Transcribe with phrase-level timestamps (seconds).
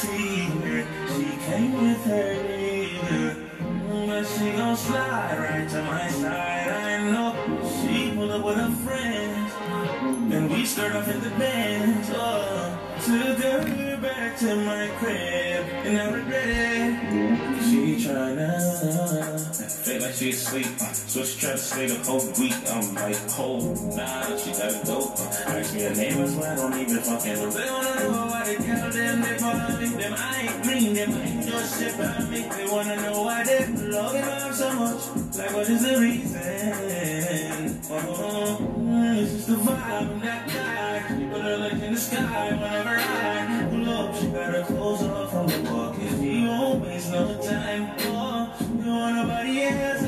[0.00, 3.36] She came with her nigga.
[4.06, 6.68] But she gon' slide right to my side.
[6.68, 7.34] I know
[7.82, 9.52] she pulled up with her friends.
[10.32, 12.10] And we start off in the Benz.
[12.14, 15.66] Oh, took her back to my crib.
[15.84, 17.62] And I regret it.
[17.64, 19.59] She tryna
[19.90, 20.66] fake like she asleep.
[21.10, 22.54] So she tried to stay the whole week.
[22.70, 23.58] I'm like, oh,
[23.96, 25.10] nah, she gotta go.
[25.50, 27.50] Ask me her name, I swear I don't even fucking know.
[27.50, 29.88] They wanna know why they tell them they follow me.
[29.88, 32.40] Them I ain't green, them I ain't no shit about me.
[32.56, 35.36] They wanna know why they love me up so much.
[35.36, 37.80] Like, what is the reason?
[37.92, 38.58] Oh,
[39.18, 41.18] it's just the vibe of that guy.
[41.18, 44.16] She put her legs in the sky whenever I pull up.
[44.16, 45.96] She got her clothes off from the walk.
[45.96, 48.09] Cause he won't waste no time.
[49.00, 50.02] Want nobody else?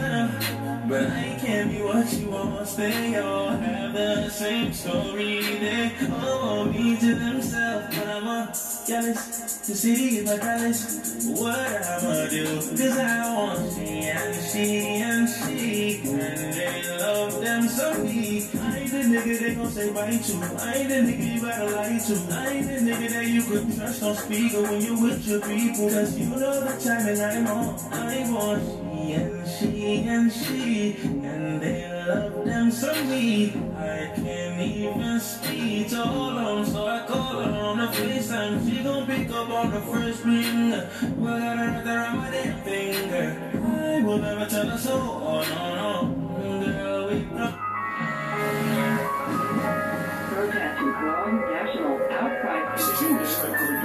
[0.87, 2.69] But I can't be what you want.
[2.77, 5.41] They all have the same story.
[5.41, 7.97] They all want me to themselves.
[7.97, 8.53] But I'm a
[8.87, 9.57] jealous.
[9.67, 11.25] The city is my palace.
[11.41, 12.45] What I'ma do?
[12.45, 14.69] Cause I want she and she
[15.01, 16.03] and she.
[16.11, 18.45] And they love them so deep.
[18.93, 20.63] Ain't the nigga they gon' say bye to.
[20.63, 22.35] I ain't the nigga you gotta lie to.
[22.35, 25.89] I ain't the nigga that you could trust on speaker when you with your people.
[25.89, 27.93] Cause you know the and I'm on.
[27.93, 30.97] I want she and she and she.
[31.25, 33.57] And they love them so deep.
[33.79, 36.75] I can't even speak to all of them.
[36.75, 38.69] So I call her on the FaceTime.
[38.69, 40.71] She gon' pick up on the first ring.
[41.17, 43.53] Well, I got her around my damn finger.
[43.55, 44.93] I will never tell her so.
[44.93, 46.67] Oh, no, no.
[46.67, 47.62] Girl, we know.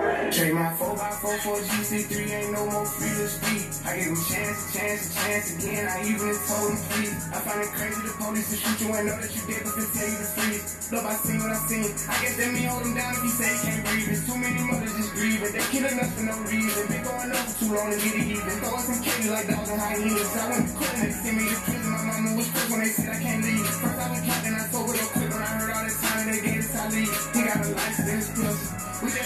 [0.00, 3.68] Trade my 4x4 for a GC3, ain't no more free to speak.
[3.84, 5.84] I gave him chance, chance, chance again.
[5.90, 7.20] I even told him please.
[7.34, 9.76] I find it crazy the police to shoot you and know that you did, but
[9.76, 10.64] they tell you to freeze.
[10.88, 11.90] Love, I seen what I seen.
[12.08, 14.06] I guess that me hold him down if he say he can't breathe.
[14.08, 15.52] There's too many mothers just grieving.
[15.52, 16.82] They killing us for no reason.
[16.88, 18.56] Been going for too long to get it even.
[18.64, 20.32] Throwing some cages like dogs and hyenas.
[20.32, 21.90] I went to court and they sent me to prison.
[21.92, 23.68] My mama was quick when they said I can't leave.
[23.68, 26.24] First I was and I told her to quit when I heard all the time
[26.30, 27.12] they gave us I leave.
[27.36, 28.69] He got a license plus.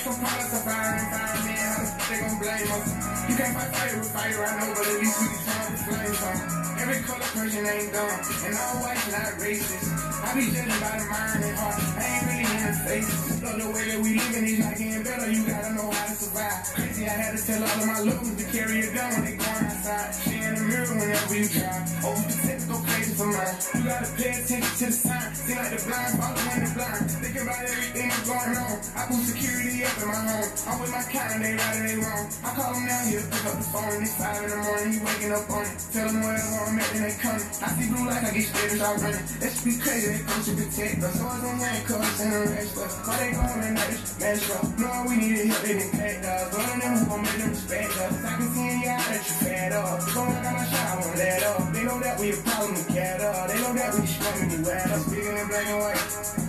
[0.04, 2.88] Some products of fire and they gon' blame us?
[3.28, 5.78] You can't fight fire with fire, I know, but at least we can turn the
[5.82, 6.38] flames on.
[6.75, 9.88] Every color person ain't dumb, and all white's not racist.
[10.22, 11.78] I be judging by the mind and heart.
[11.97, 13.10] I ain't really in the face.
[13.42, 15.28] Love the way that we living is not getting better.
[15.30, 16.60] You gotta know how to survive.
[16.74, 19.36] Crazy, I had to tell all of my lovers to carry a gun when they
[19.38, 20.10] going outside.
[20.22, 21.84] She in the mirror whenever you drive.
[22.04, 23.56] Overprotect, go crazy for mine.
[23.74, 25.28] You gotta pay attention to the sign.
[25.34, 27.04] Seem like the blind following the blind.
[27.22, 28.74] Thinking about everything that's going on.
[28.98, 30.50] I put security up in my home.
[30.69, 32.26] I'm with my kind, they and they wrong.
[32.44, 34.03] I call them now, he'll pick up the phone.
[34.04, 35.76] It's five in the morning, he waking up on it.
[35.92, 37.47] Tell them wherever I'm at, then they coming.
[37.65, 39.25] I see blue light, I get scared and start running.
[39.41, 41.15] That should be crazy, they supposed to protect us.
[41.16, 42.92] So I don't handcuffs and arrest us.
[43.06, 44.65] Why they going and us mess up?
[44.78, 46.44] Knowing we needed help, they didn't pack us.
[46.53, 48.15] One of them who gon' make them respect us.
[48.25, 50.00] I can see in your eye that you fed up.
[50.04, 51.72] So I got my shot, I won't let up.
[51.72, 53.31] They know that we a problem together.
[53.48, 55.04] They know that we struggling to wear us.
[55.10, 56.04] Bigger than black and white.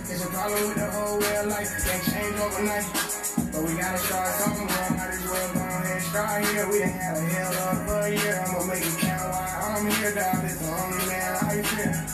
[0.06, 1.70] It's a problem with the whole way of life.
[1.84, 2.86] Can't change overnight.
[3.52, 4.90] But we gotta start somewhere.
[4.96, 5.45] Might as well
[6.16, 6.68] ahead here.
[6.70, 8.44] We done had a hell of a year.
[8.46, 10.44] I'ma make it count while I'm here, dog.
[10.44, 12.05] It's the only man I fear.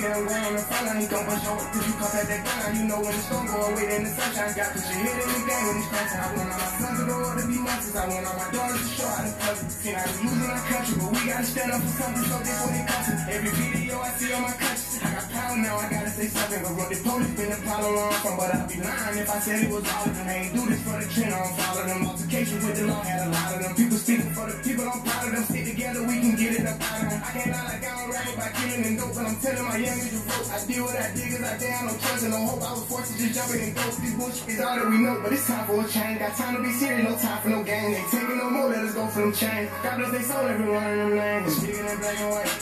[0.00, 2.72] Him going the front line, he gon' push over till you come at that gun.
[2.72, 5.28] You know when the storm go away, then the sunshine got put your head in
[5.28, 6.20] the game when it's crashing.
[6.20, 7.96] I want all my sons to grow up to be monsters.
[8.00, 9.60] I want all my daughters to show how to play.
[9.60, 12.56] See, I was losing our country, but we gotta stand up for something, so this
[12.64, 13.06] what it us.
[13.28, 16.60] Every video I see on my country, I got power now, I gotta say something.
[16.64, 19.28] But what the police been a problem where I'm from, but I'd be lying if
[19.28, 20.24] I said it was all of them.
[20.24, 22.00] They ain't do this for the trend, I don't follow them.
[22.08, 23.72] Altercation with the law had a lot of them.
[23.76, 25.44] People speaking for the people, I'm proud of them.
[25.44, 27.20] Stick together, we can get it up out of them.
[27.20, 29.76] I can't lie like I don't rap about killing and dope, but I'm telling my
[29.98, 30.46] to vote.
[30.50, 32.62] I did what I did, cause I down no trust and no hope.
[32.62, 33.82] I was forced to just jump in and go.
[33.82, 36.18] This bullshit is all that we know, but it's time for a change.
[36.20, 37.94] Got time to be serious, no time for no game.
[37.98, 39.70] Ain't taking no more, let us go for them chains.
[39.82, 41.46] God bless they soul, every one of them names.
[41.50, 42.54] It's bigger than black and white.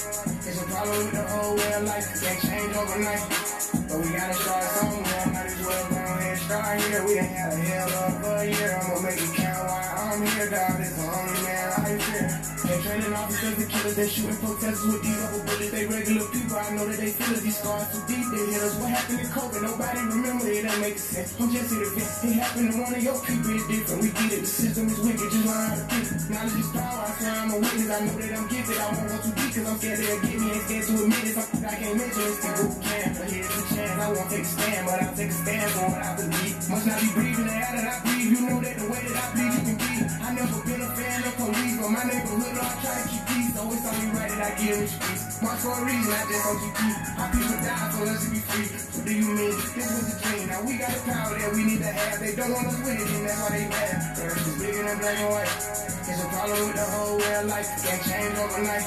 [0.48, 2.06] It's a problem with the whole way of life.
[2.22, 3.24] Can't change overnight.
[3.88, 5.24] But we gotta start somewhere.
[5.28, 7.02] Might as well go ahead and start here.
[7.04, 8.70] We done had a hell of a year.
[8.80, 9.47] I'ma make it count
[10.18, 10.82] I'm here, dog.
[10.82, 12.26] It's the only man I fear.
[12.66, 13.94] They training officers and killers.
[13.94, 15.70] They shooting protesters with these rubber bullets.
[15.70, 16.58] They regular people.
[16.58, 17.42] I know that they feel it.
[17.46, 18.26] These scars too deep.
[18.34, 18.74] They hit us.
[18.82, 19.62] What happened in COVID?
[19.62, 20.66] Nobody remember it.
[20.66, 21.38] That make sense.
[21.38, 22.10] I'm just here to vent.
[22.26, 23.46] It happened to one of your people.
[23.46, 24.02] It's different.
[24.02, 24.42] We get it.
[24.42, 25.22] The system is wicked.
[25.22, 26.10] Just learn how to it.
[26.34, 26.98] Knowledge is power.
[26.98, 27.90] I swear I'm a witness.
[27.94, 28.74] I know that I'm gifted.
[28.74, 30.46] I won't go too deep because I'm scared they'll get me.
[30.50, 31.34] Ain't scared to admit it.
[31.38, 32.26] Something I can't mention.
[32.26, 33.10] It's the boot camp.
[33.22, 34.02] But here's the chance.
[34.02, 36.54] I won't take a stand, but I'll take a stand for what I believe.
[36.66, 38.34] Must not be breathing the air that I breathe.
[38.34, 39.77] You know that the way that I bleed, you can
[40.38, 43.50] never been a fan of police, but my neighborhood, I try to keep peace.
[43.58, 45.24] So it's only right that I give rich peace.
[45.42, 46.96] For a reason, I just keep.
[47.18, 48.68] Our people die, so let's be free.
[48.70, 49.54] What do you mean?
[49.74, 50.46] This was a dream.
[50.46, 52.22] Now we got the power that we need to have.
[52.22, 53.98] They don't want us with it, and that's why they mad.
[54.22, 55.54] Earth is bigger than black and white.
[56.06, 57.68] It's a problem with the whole way of life.
[57.82, 58.86] Can't change overnight.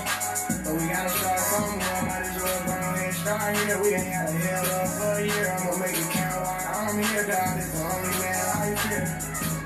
[0.63, 1.99] But we gotta start somewhere.
[2.07, 3.77] Might as well go ahead and start here.
[3.83, 5.47] We ain't had a hell of a year.
[5.51, 7.59] I'ma make it count while I'm here, dog.
[7.59, 8.10] It's the only.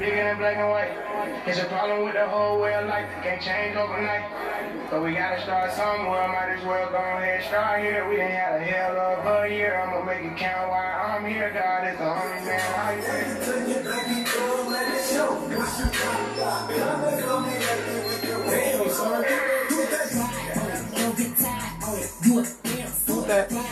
[0.06, 0.94] Bigger than black and white.
[1.48, 3.10] It's a problem with the whole way of life.
[3.24, 4.30] Can't change overnight.
[4.92, 6.28] But we gotta start somewhere.
[6.28, 8.08] Might as well go ahead and start here.
[8.08, 9.82] We done had a hell of a year.
[9.82, 11.88] I'ma make it count while I'm here, God.
[11.88, 13.34] It's the only man out here.
[18.46, 19.26] Damn, son.
[23.10, 23.65] Do that.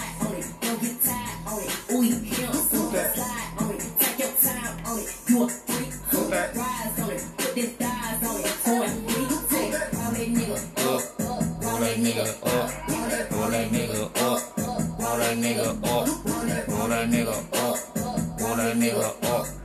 [18.74, 19.63] Roll that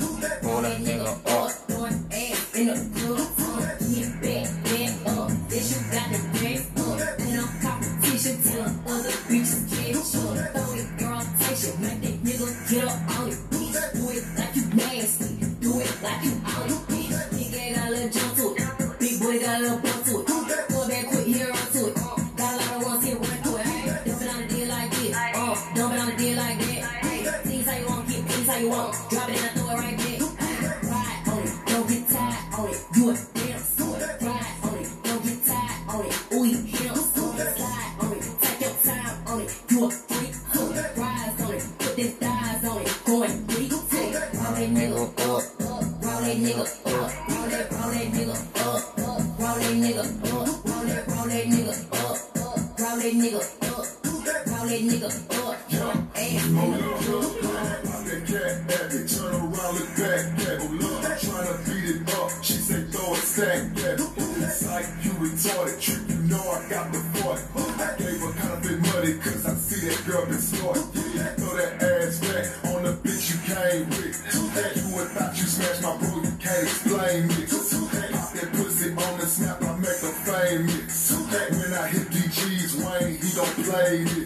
[65.59, 65.99] you
[66.31, 67.35] know I got the boy.
[67.83, 70.79] I gave her bit money, cause I see that girl been smart.
[70.95, 74.23] Yeah, throw that ass back on the bitch you came with.
[74.55, 77.51] That you would thought you smashed my bro, you can't explain it.
[77.51, 81.11] Pop that pussy on the snap, I make her famous.
[81.27, 84.18] When I hit DG's Wayne, he don't play.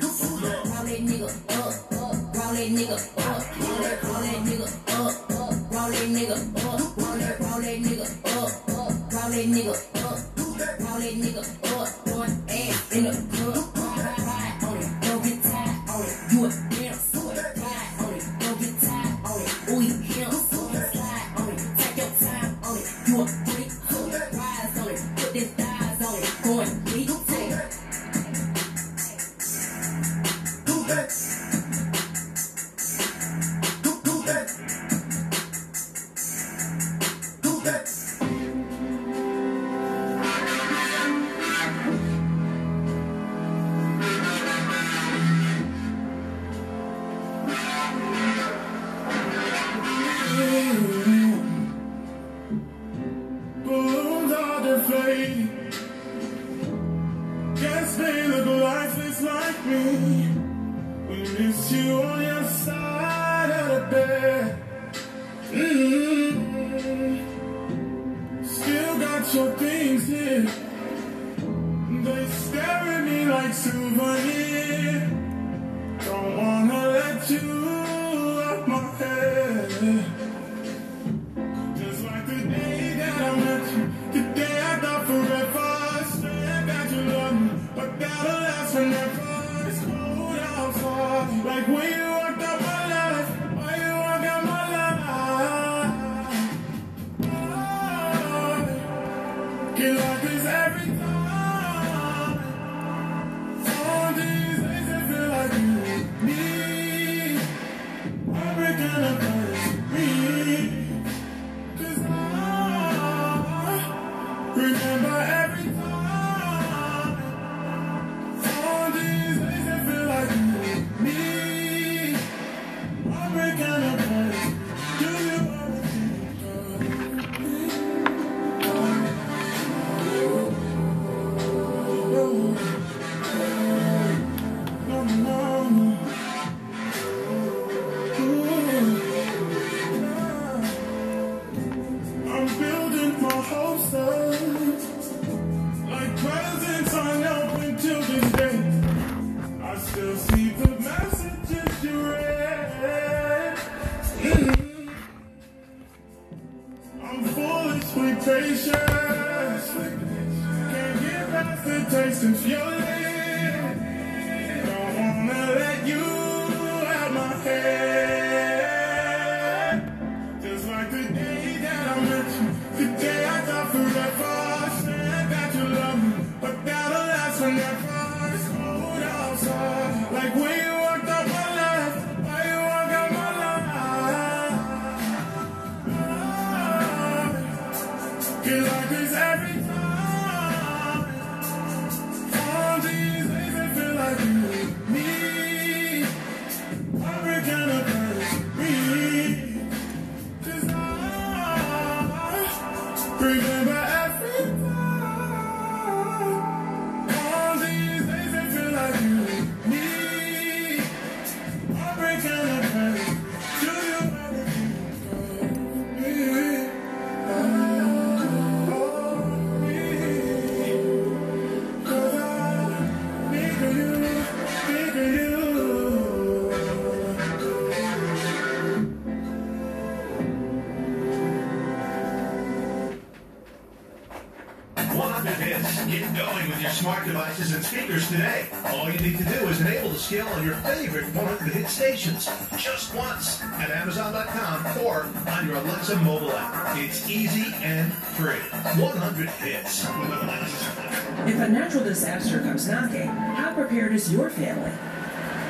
[245.88, 246.76] Your Alexa mobile app.
[246.76, 248.38] It's easy and free.
[248.80, 249.84] 100 hits.
[249.84, 254.72] If a natural disaster comes knocking, how prepared is your family?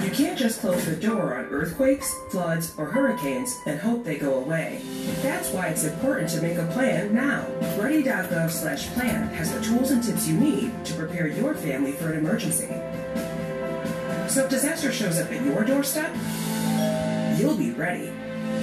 [0.04, 4.34] You can't just close the door on earthquakes, floods, or hurricanes and hope they go
[4.34, 4.82] away.
[5.22, 7.46] That's why it's important to make a plan now.
[7.78, 12.10] Ready.gov slash plan has the tools and tips you need to prepare your family for
[12.10, 12.68] an emergency.
[14.28, 16.10] So if disaster shows up at your doorstep,
[17.38, 18.12] you'll be ready.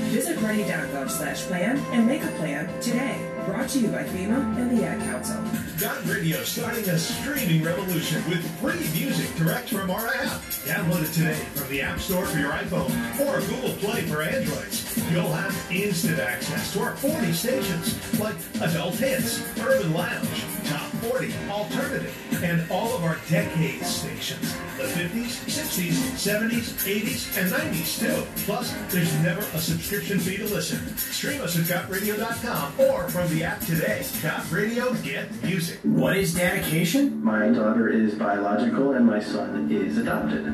[0.10, 3.16] Visit ready.gov slash plan and make a plan today.
[3.46, 5.40] Brought to you by FEMA and the Ad Council.
[5.78, 10.42] Dot Radio starting a streaming revolution with free music direct from our app.
[10.66, 12.90] Download it today from the App Store for your iPhone
[13.22, 14.98] or Google Play for Androids.
[15.12, 20.44] You'll have instant access to our 40 stations like Adult Hits, Urban Lounge,
[21.02, 24.54] 40, Alternative, and all of our decades stations.
[24.78, 28.44] The 50s, 60s, 70s, 80s, and 90s too.
[28.46, 30.98] Plus, there's never a subscription fee to listen.
[30.98, 34.06] Stream us at GotRadio.com or from the app today.
[34.22, 35.80] Got Radio, get music.
[35.84, 37.24] What is dedication?
[37.24, 40.46] My daughter is biological and my son is adopted.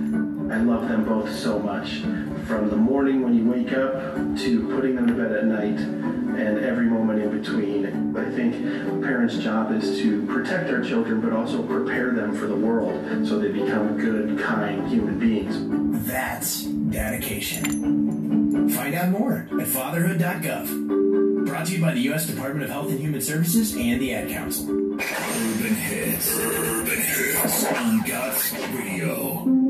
[0.51, 2.01] I love them both so much.
[2.45, 3.93] From the morning when you wake up
[4.37, 8.15] to putting them to bed at night and every moment in between.
[8.17, 12.47] I think a parent's job is to protect our children but also prepare them for
[12.47, 16.05] the world so they become good, kind human beings.
[16.07, 18.69] That's dedication.
[18.69, 21.45] Find out more at fatherhood.gov.
[21.45, 22.25] Brought to you by the U.S.
[22.25, 24.69] Department of Health and Human Services and the Ad Council.
[24.69, 26.39] Urban Hits.
[26.39, 29.64] Urban Hits on God's Radio.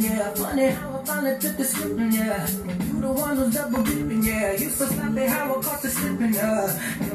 [0.00, 0.34] yeah.
[0.34, 2.48] Funny how I finally took the scooting, yeah.
[2.48, 4.52] You the one who's double dipping, yeah.
[4.52, 7.11] You so sloppy how I caught the slipping, yeah.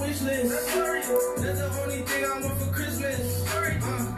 [0.00, 0.50] wish list.
[0.52, 3.44] That's the only thing I want for Christmas.
[3.48, 4.12] Uh,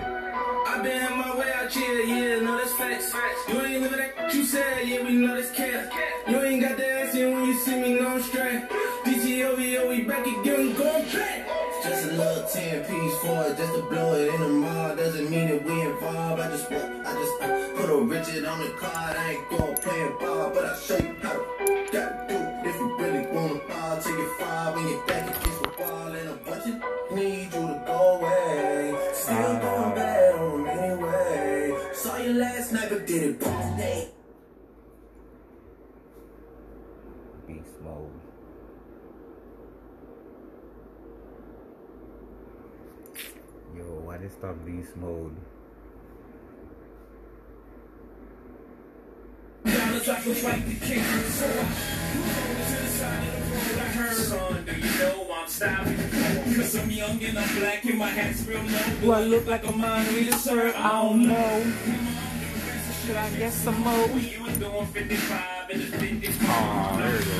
[0.66, 3.14] I been my way out here, yeah, no, that's facts.
[3.48, 5.92] You ain't living that you said, yeah, we know that's cat.
[6.28, 8.68] You ain't got the answer when you see me, no, I'm straight.
[9.04, 11.48] DTOVO, oh, we back again, going back.
[11.82, 14.96] Just a little 10 piece for it, just to blow it in the mall.
[14.96, 16.40] Doesn't mean that we involved.
[16.40, 19.16] I just, I just I put a Richard on the card.
[19.16, 22.47] I ain't going playing ball, but I show you how to do
[33.18, 33.78] get it back.
[37.46, 38.10] Beast mode.
[43.76, 45.36] Yo, why they stop beast mode?
[50.08, 51.52] I can fight the king so I
[52.64, 56.54] to the side of the road I heard on Do you know I'm stopping?
[56.56, 59.66] Cause I'm young and I'm black and my hat's real low Do I look like
[59.66, 60.72] a mind reader, sir?
[60.74, 62.27] I don't know
[63.08, 64.06] should I guess some more?
[64.20, 66.44] You was doing 55 in 55.
[66.44, 67.32] Aw, there you go.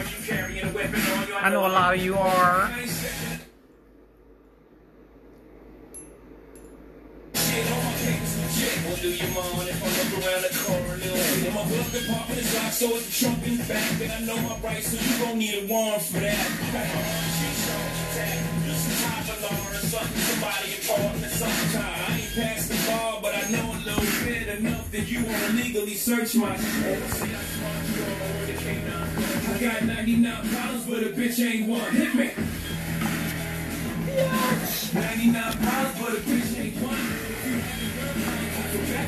[0.00, 1.34] You carrying a weapon on you.
[1.36, 2.70] I know a lot of you are.
[8.96, 11.52] Do mind if I look around the car a little bit?
[11.52, 14.00] My glove compartment is locked, so it's the trunk in the back.
[14.00, 16.48] And I know my rights, so you gon' need a warrant for that.
[18.64, 21.76] Just a top alarm or something, somebody important something.
[21.76, 25.48] I ain't passed the bar, but I know a little bit enough that you wanna
[25.54, 27.02] legally search my shit.
[27.08, 27.40] See, I
[27.96, 28.92] you all over the K9.
[29.48, 31.90] I got 99 problems, but a bitch ain't one.
[31.96, 32.30] Hit me.
[34.92, 37.26] 99 problems, but a bitch ain't one.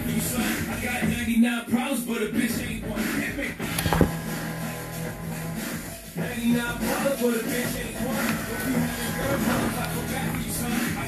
[0.08, 0.70] You, son.
[0.70, 3.02] I got 99 problems, but a bitch ain't one.
[3.20, 3.48] Hit me.
[6.16, 8.26] 99 problems, but a bitch ain't one.
[9.20, 10.07] I go back for you, son.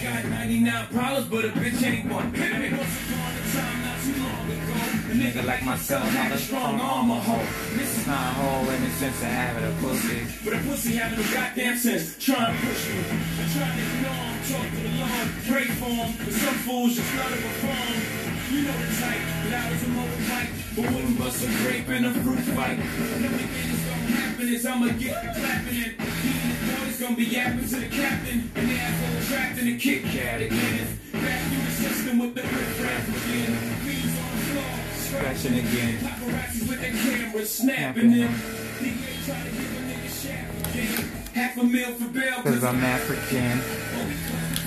[0.00, 2.32] I got 99 problems, but a bitch ain't one.
[2.32, 2.78] Hit me.
[2.78, 4.72] Once upon a time, not too long ago.
[5.10, 7.76] A Nigga like myself, had not a strong arm, a hoe.
[7.76, 10.20] This It's not a whole in the sense of having a pussy.
[10.42, 12.16] but a pussy having no goddamn sense.
[12.18, 12.94] Trying to push me.
[13.10, 16.14] I'm trying to ignore him, talk to the Lord, pray for him.
[16.24, 18.29] But some fools just let it perform.
[18.50, 20.50] You know the type, loud as a motorbike.
[20.74, 22.78] But wouldn't bust a grape in a fruit fight.
[22.78, 26.80] The only thing that's gonna happen is I'ma get the clapping and he and his
[26.80, 28.50] boys gonna be yapping to the captain.
[28.56, 30.98] And the asshole trapped in a Kit Kat again.
[31.12, 33.52] Back through the system with the rip rap again.
[33.86, 35.98] Beans on the floor, Scratching again.
[36.02, 38.34] Paparazzis with their cameras snapping them.
[38.34, 41.10] Nigga ain't trying to give a nigga shaft again.
[41.34, 43.58] Half a mil for bail Cause I'm African.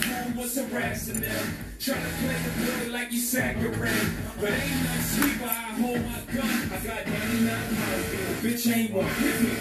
[0.08, 1.73] home was harassing them.
[1.84, 4.16] Trying to play the boy like you saccharine.
[4.40, 6.72] But ain't nothing sweet while I hold my gun.
[6.72, 9.04] I got 99 pounds, but bitch ain't one.
[9.04, 9.52] Me.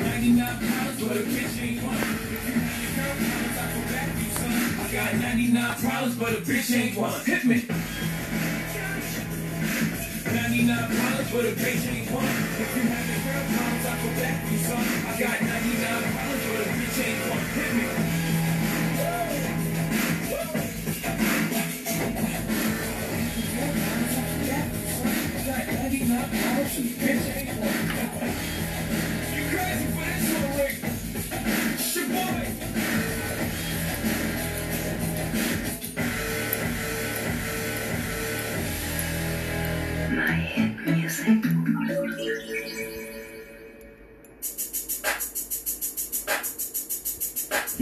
[0.00, 1.92] 99 pounds, but a bitch ain't one.
[1.92, 4.80] If you have your girl pounds, I go back you, son.
[4.80, 7.20] I got 99 problems, but a bitch ain't one.
[7.20, 7.60] Hit me.
[10.24, 12.24] 99 problems, but a bitch ain't one.
[12.24, 14.80] If you have your girl pounds, I go back you, son.
[15.04, 17.44] I got 99 problems, but a bitch ain't one.
[17.60, 18.09] Hit me.
[26.10, 26.16] You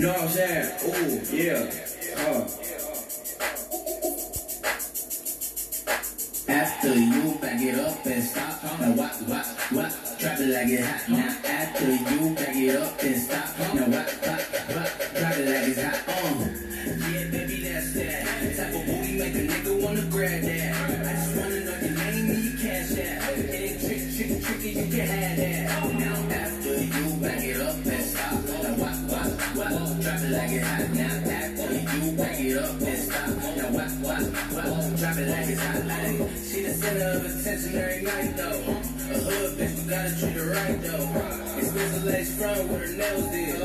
[0.04, 0.68] know what I'm saying?
[0.84, 1.70] Ooh, yeah.
[2.28, 2.46] Uh.
[7.60, 8.62] It up and stop.
[8.80, 9.90] Now what, what, what?
[10.18, 11.08] Drop it like it hot.
[11.08, 13.58] Now after you back it up and stop.
[13.74, 14.40] Now what, what,
[14.74, 14.88] what?
[15.18, 15.98] Drop it like it's hot.
[16.08, 16.68] Uh.
[16.88, 18.56] Yeah, baby, that's that.
[18.56, 20.74] Type of booty make a nigga wanna grab that.
[20.78, 23.38] I just wanna know your name and your cash app.
[23.38, 25.64] It ain't trick, trick, tricky, you can have that.
[25.98, 28.32] Now after you back it up and stop.
[28.44, 30.00] Now what, what, what?
[30.02, 30.90] Drop it like it hot.
[30.94, 32.97] Now after you back it up and
[34.18, 35.86] Drop it like it's hot.
[35.86, 38.58] Like, she the center of attention every night though.
[38.58, 41.58] A hood bitch, we gotta treat her right though.
[41.58, 43.62] Expensive lace front with her nails did.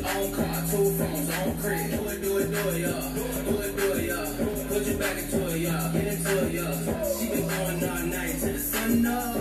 [0.00, 1.90] Own car, two phones, own crib.
[1.90, 3.12] Do it, do it, do it, y'all.
[3.12, 4.68] Do it, do it, y'all.
[4.68, 5.92] Put your back into it, y'all.
[5.92, 7.18] Get into it, y'all.
[7.18, 9.36] She been going all night till the sun up.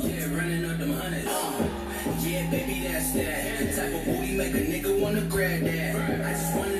[0.00, 1.26] Yeah, running up them hundreds.
[1.28, 1.68] Uh,
[2.24, 3.58] yeah, baby, that's that.
[3.58, 5.96] The type of booty make a nigga wanna grab that.
[6.24, 6.75] I just wanna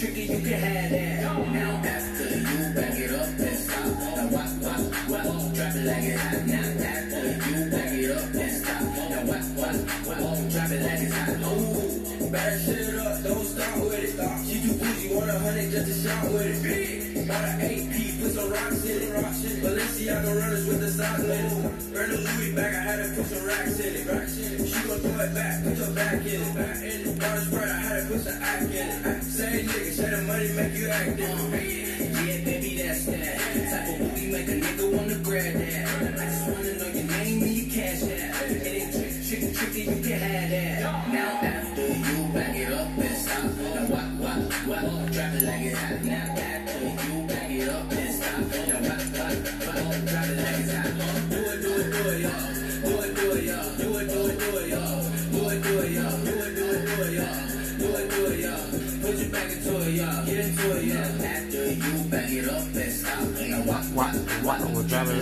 [0.00, 1.52] tricky, you can have that.
[1.52, 3.84] Now after you back it up and stop.
[3.84, 4.80] Now what, what,
[5.12, 5.52] what?
[5.52, 6.40] Drop it like it hot.
[6.48, 8.80] Now after you back it up and stop.
[8.80, 9.76] Now what, what,
[10.08, 10.40] what?
[10.48, 11.36] Drop it like it's hot.
[11.52, 14.16] Ooh, back shit up, don't stop with it.
[14.48, 16.62] She too bougie, want a hundred just to shot with it.
[16.64, 17.92] Big, bought an AP,
[18.24, 19.12] put some rocks in it.
[19.12, 19.60] Rocks in it.
[19.60, 20.88] Balenciaga runners with the
[21.28, 21.92] in it.
[21.92, 24.06] Earn a Louis bag, I had to put some racks in it.
[24.08, 24.64] Racks in it.
[24.64, 26.54] She gon' throw it back, put your back in it.
[26.56, 27.10] Back in it.
[27.20, 29.22] A Sprite, I had to put some act in it.
[29.22, 29.89] Same nigga, the
[30.30, 31.79] money make you act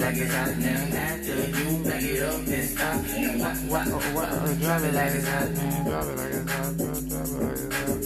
[0.00, 0.96] like it's hot now.
[0.96, 3.04] After you back it up and stop.
[3.38, 3.84] Why, why,
[4.14, 5.84] why, drop it like it's hot now.
[5.84, 7.97] Drop it like it's hot, drop, it like it's hot.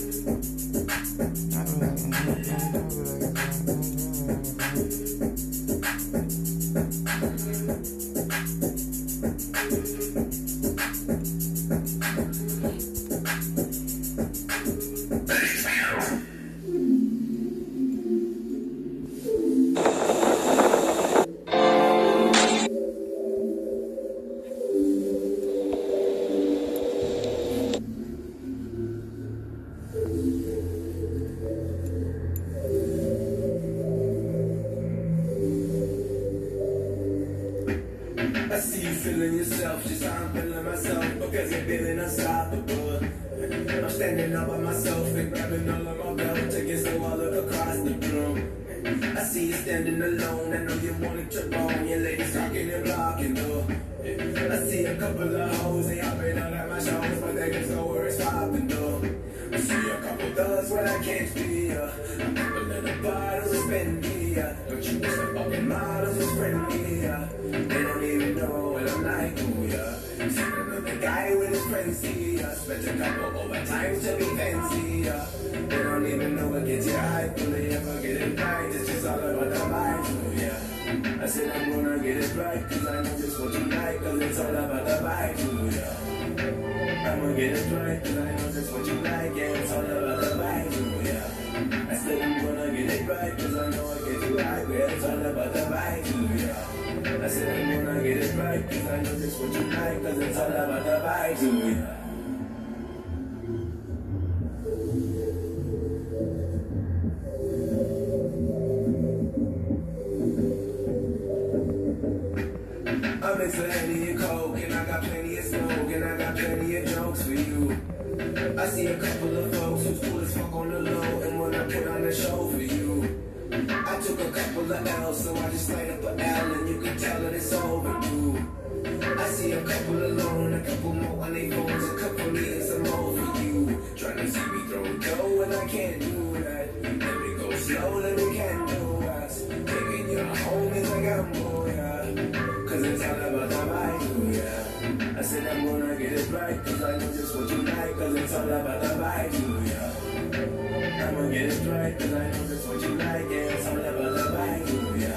[151.33, 154.68] Get it right, cause I know that's what you like, and some level of vibe,
[154.68, 155.16] oh, yeah.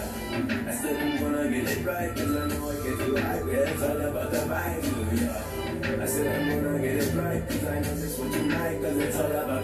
[0.66, 3.70] I said I'm gonna get it right, cause I know I get you high, yeah.
[3.76, 6.02] It's all about the vibe, oh, yeah.
[6.02, 8.98] I said I'm gonna get it right, cause I know that's what you like, cause
[8.98, 9.55] it's all about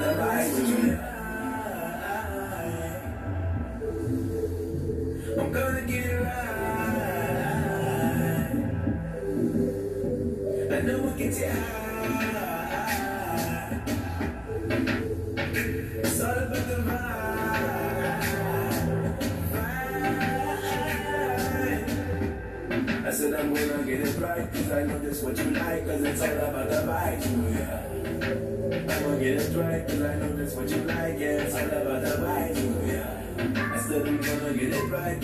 [30.54, 33.74] What you like, yeah, it's all about the vibe, yeah.
[33.74, 35.20] I still don't wanna get it right,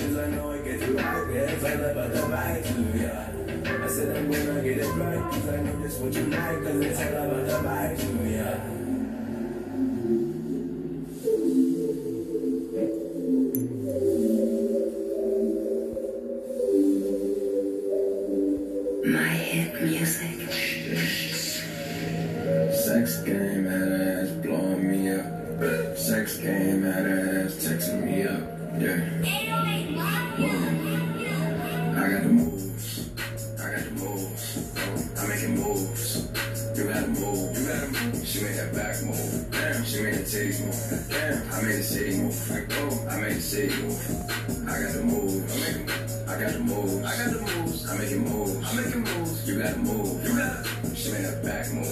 [49.80, 50.24] move.
[50.24, 51.87] You gotta back move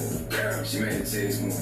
[1.15, 1.55] cities move.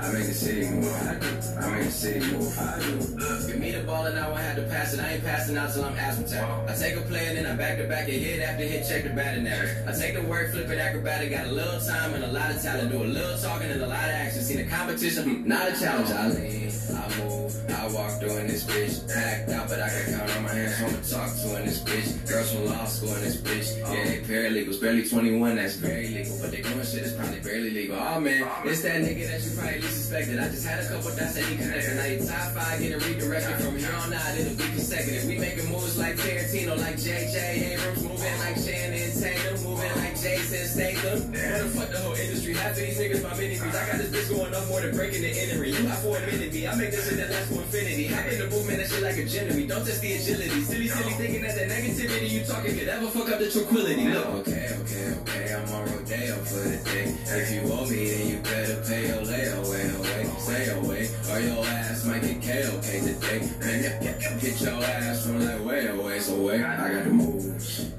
[0.00, 0.88] I make the city move.
[0.88, 1.20] I.
[1.60, 2.58] I make the city move.
[2.58, 2.94] I do.
[3.20, 5.00] Uh, give me the ball and I won't have to pass it.
[5.00, 6.40] I ain't passing out till I'm asthmatic.
[6.40, 9.02] I take a play and then I back to back and hit after hit, check
[9.04, 9.76] the batting average.
[9.86, 11.30] I take the word, flip it acrobatic.
[11.30, 12.90] Got a little time and a lot of talent.
[12.90, 14.40] Do a little talking and a lot of action.
[14.40, 16.10] Seen the competition, not a challenge.
[16.10, 19.04] I lean, I move, I walk doing this bitch.
[19.14, 20.78] Act out, but I can count on my hands.
[20.78, 22.28] Home to talk to in this bitch.
[22.28, 23.76] Girls from law school in this bitch.
[23.80, 25.56] Yeah, they paralegals, barely 21.
[25.56, 27.96] That's very legal, but they doing shit that's probably barely legal.
[28.00, 28.48] Oh man,
[28.82, 30.38] that nigga that you probably least suspected.
[30.38, 31.96] I just had a couple dots that he connected.
[31.96, 34.38] Now you top five getting redirected from here on out.
[34.38, 35.24] It'll be consecutive.
[35.24, 40.66] We making moves like Tarantino, like JJ Abrams, moving like Channing Tatum, moving like Jason
[40.66, 41.32] Statham.
[41.32, 42.54] The fuck the whole industry?
[42.54, 45.22] Half of these niggas my mini I got this bitch going up more than breaking
[45.22, 45.70] the entry.
[45.70, 46.66] You have for a minute me.
[46.66, 48.06] I make this shit that lasts for infinity.
[48.08, 49.66] Hop in the movement, that shit like a gentleman.
[49.68, 50.60] Don't test the agility.
[50.62, 54.08] Silly, silly thinking that the negativity you talking could ever fuck up the tranquility.
[54.08, 55.54] Look, okay, okay, okay.
[55.54, 57.14] I'm on Rodeo for the day.
[57.38, 60.24] If you owe me, then you better pay your layaway away.
[60.38, 63.40] Stay away, or your ass might get KOK today.
[63.60, 66.62] Man, get your ass from that way away, so wait.
[66.62, 67.90] I got the moves.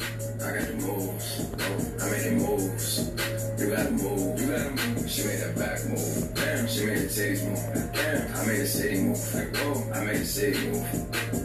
[0.43, 1.45] I got the moves.
[2.01, 3.11] I'm making moves.
[3.59, 4.39] You gotta move.
[4.39, 5.09] You gotta move.
[5.09, 6.33] She made that back move.
[6.33, 6.67] Damn.
[6.67, 7.93] She made the titties move.
[7.93, 8.35] Damn.
[8.35, 9.35] I made the city move.
[9.35, 9.93] Like, whoa.
[9.93, 10.85] I made the city move.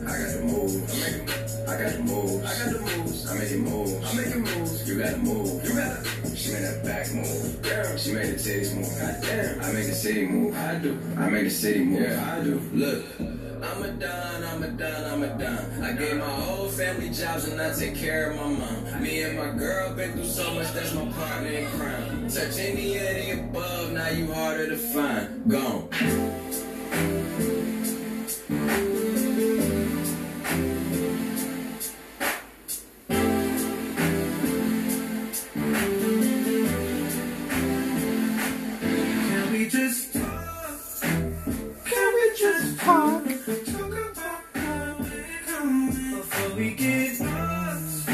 [0.07, 0.95] I got the moves.
[0.95, 2.45] I make I got the moves.
[2.45, 3.31] I got the moves.
[3.31, 4.11] I'm making moves.
[4.11, 4.89] I'm making moves.
[4.89, 5.65] You gotta move.
[5.65, 6.37] You gotta.
[6.37, 7.63] She made that back move.
[7.63, 7.99] Damn.
[7.99, 8.89] She made the titties move.
[9.01, 9.61] God damn.
[9.61, 10.55] I make the city move.
[10.55, 10.99] I do.
[11.17, 12.01] I make the city move.
[12.01, 12.61] Yeah, I do.
[12.73, 13.44] Look.
[13.65, 15.85] I'm a don, I'm a don, I'm a don.
[15.85, 19.03] I gave my whole family jobs and I take care of my mom.
[19.03, 22.29] Me and my girl been through so much, that's my partner in crime.
[22.29, 25.51] Touch any of the above, now you harder to find.
[25.51, 25.89] Gone.
[39.29, 41.01] Can we just talk?
[41.87, 43.25] Can we just talk?
[43.25, 43.34] Talk
[46.57, 48.09] we get lost.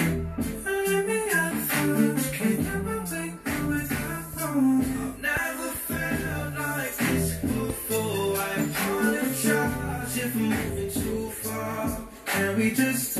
[5.20, 8.37] Never felt like this before.
[8.38, 12.09] I apologize if I'm moving too far.
[12.26, 13.18] Can we just?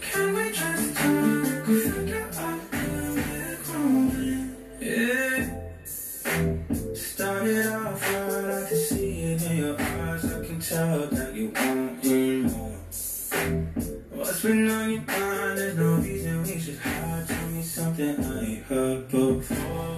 [0.00, 1.00] Can we just
[1.66, 2.06] we're.
[4.80, 5.40] Yeah.
[6.94, 10.24] Started off right, I can see it in your eyes.
[10.24, 12.25] I can tell that you want me.
[13.46, 15.58] What's been on your mind?
[15.58, 17.28] There's no reason we should hide.
[17.28, 19.95] Tell me something I ain't heard before.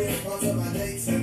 [0.00, 1.19] Once on my name.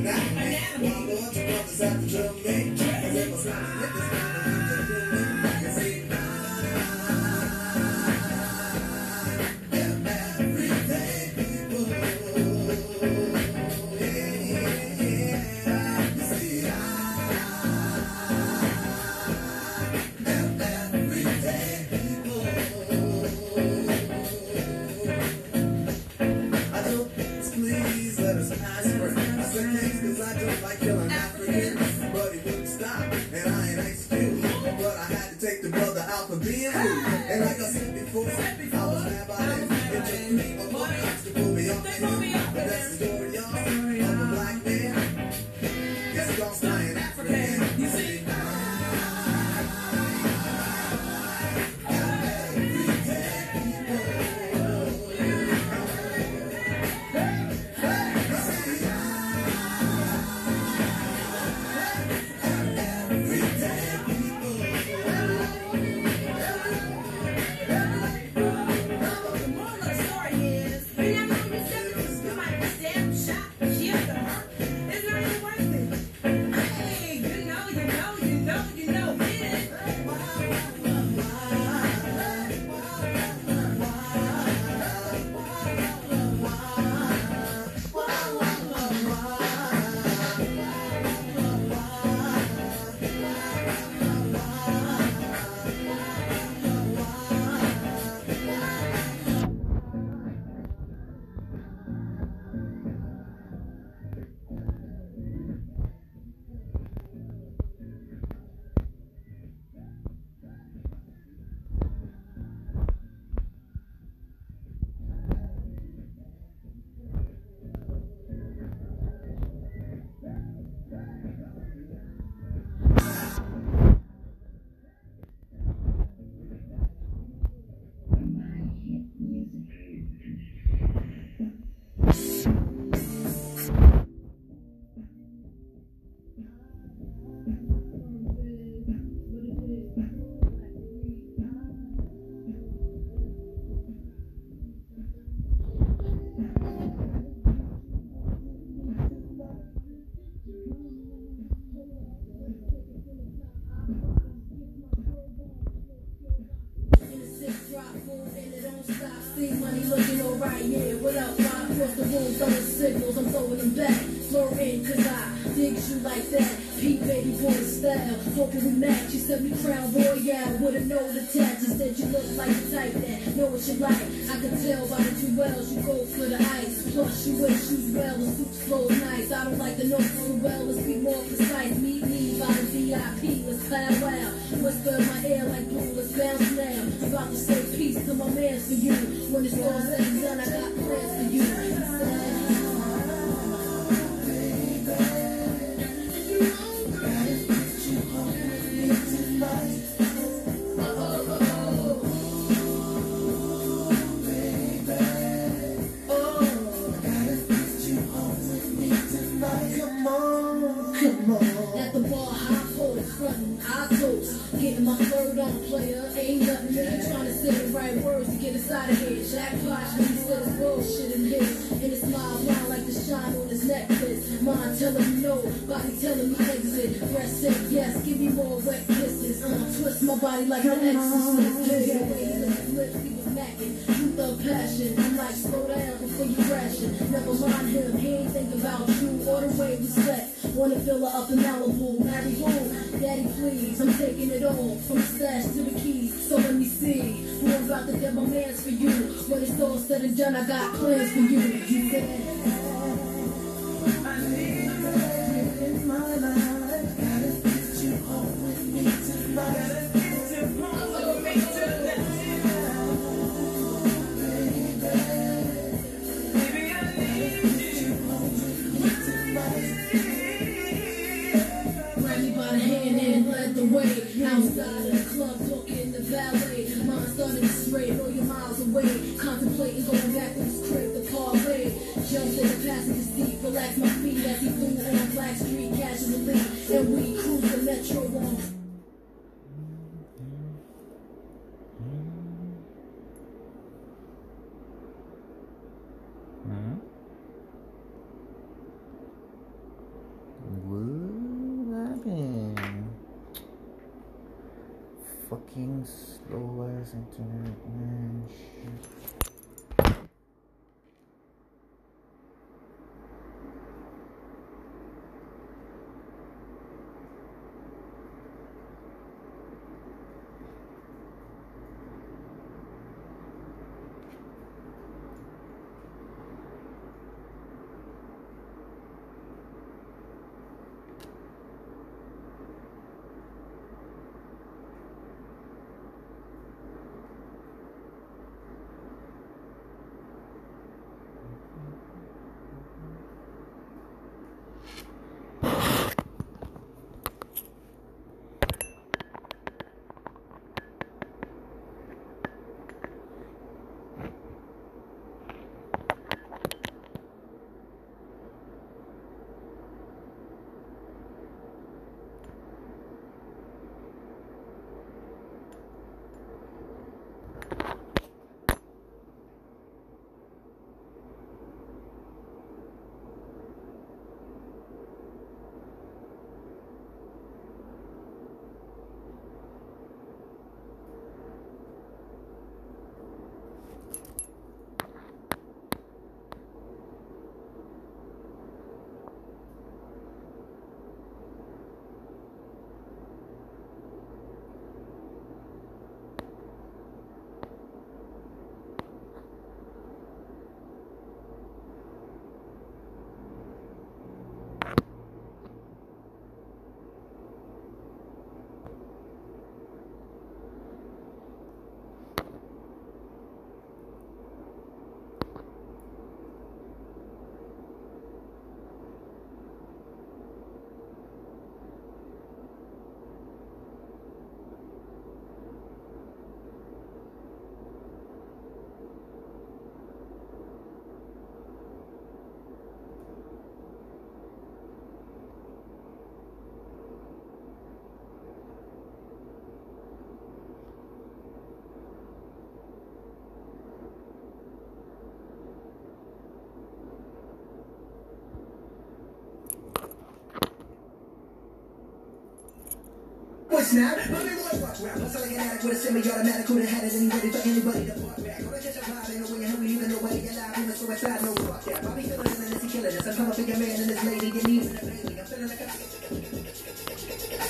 [453.68, 453.92] What's now?
[454.16, 454.96] My big boy rock rap.
[454.96, 456.46] Hustle like an addict with a semi-automatic.
[456.46, 458.40] Could've had it any ready for anybody to park back.
[458.40, 460.58] Gonna catch a vibe, ain't no way you're hungry, you nobody get.
[460.58, 461.84] Even suicide, no fuck that.
[461.84, 463.08] Bobby feeling it unless he killing this.
[463.08, 464.28] I'm coming for your man and his lady.
[464.28, 465.20] You need a baby.
[465.20, 465.68] I'm feeling like a...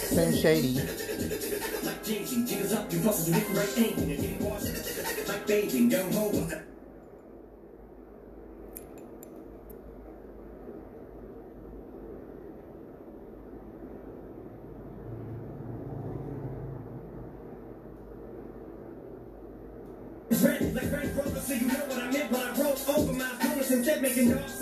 [0.09, 0.74] Slim Shady.
[1.86, 3.93] Like Jay-Z, jiggers up, you muscles, you hit right aim.
[3.99, 6.49] And getting washed like bathing, young ho.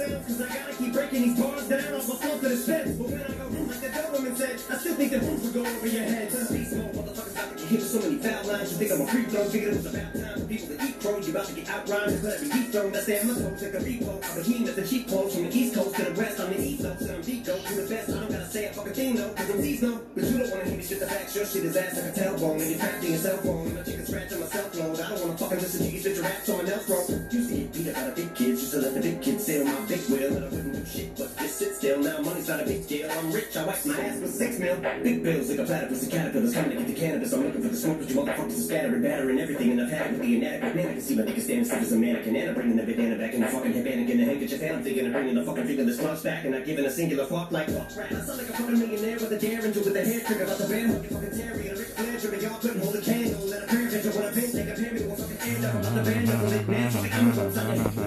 [0.06, 2.97] Cause I gotta keep breaking these bars down, almost close to the fence.
[2.97, 5.53] But when I go boom, like the Doberman said, I still think the roof would
[5.53, 6.32] go over your head.
[6.32, 8.72] Mode, motherfuckers about to get so many foul lines.
[8.72, 9.49] You think I'm a creep, though?
[9.49, 11.26] Figured it was about time for people to eat crows.
[11.26, 12.91] You about to get outrhymed, cause every beat thrown.
[12.91, 14.14] That's damn my toes, like a repo.
[14.14, 16.39] I'm a behemoth, the cheap clothes from the east coast to the west.
[16.39, 17.58] I'm the coast, and I'm deep though.
[17.58, 19.34] To the best, I don't gotta say a fucking thing though.
[19.34, 21.36] Cause I'm know, but you don't wanna hear me shit the facts.
[21.36, 23.67] Your shit is ass like a tailbone, and you're trapped your cell phone.
[23.67, 24.95] And a chicken scratch on my cell phone.
[24.95, 27.09] I don't wanna fucking listen to you spit your rap, someone else wrote.
[27.33, 29.65] Used to get beat by the big kids, used to let the big kids sail
[29.65, 30.29] my big wheel.
[30.36, 31.99] And I wouldn't do shit, but just sit still.
[31.99, 33.09] Now money's not a big deal.
[33.09, 34.77] I'm rich, I wipe my ass with six mil.
[35.01, 37.33] Big bills like a platypus and caterpillars coming to get the cannabis.
[37.33, 39.71] I'm looking for the smoke, but you motherfuckers are scattering, battering everything.
[39.71, 40.88] And I've had it with the inadequate man.
[40.89, 42.36] I can see my nigga standing stiff as a mannequin.
[42.36, 44.61] And I'm bringing the bandana back in the fucking headband and a handkerchief.
[44.61, 47.25] And I'm thinking of bringing the fucking fingerless gloves back and not giving a singular
[47.25, 47.89] fuck like fuck.
[47.97, 50.43] I sound like a fucking millionaire with a derringer with a hair trigger.
[50.45, 51.89] About the band, fucking fucking Terry and a Rick.
[51.97, 53.41] And y'all couldn't hold a candle.
[53.47, 55.76] Let a prayer venture when I pin, take a parry with one fucking hand up.
[55.76, 56.91] I'm on the band, I'm lit man.
[56.91, 58.05] So I'm on something.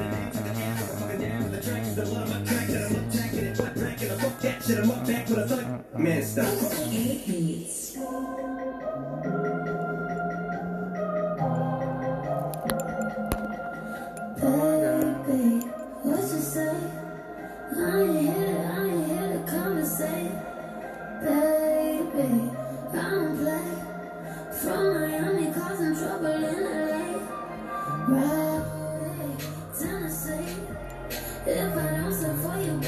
[5.99, 6.45] Man, stop.
[14.41, 15.43] Baby,
[16.05, 16.77] what you say?
[17.77, 20.37] I ain't here, I ain't here to conversate.
[21.23, 21.58] Baby,
[24.61, 27.19] From Miami, causing trouble in LA.
[28.09, 29.37] Raleigh,
[29.79, 30.57] Tennessee.
[31.47, 32.81] If I don't send for you,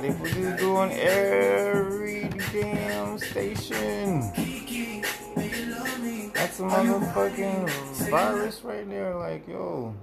[0.00, 4.20] party voodoo on every damn station.
[6.32, 7.68] That's a motherfucking
[8.08, 9.14] virus right there.
[9.14, 9.94] Like, yo,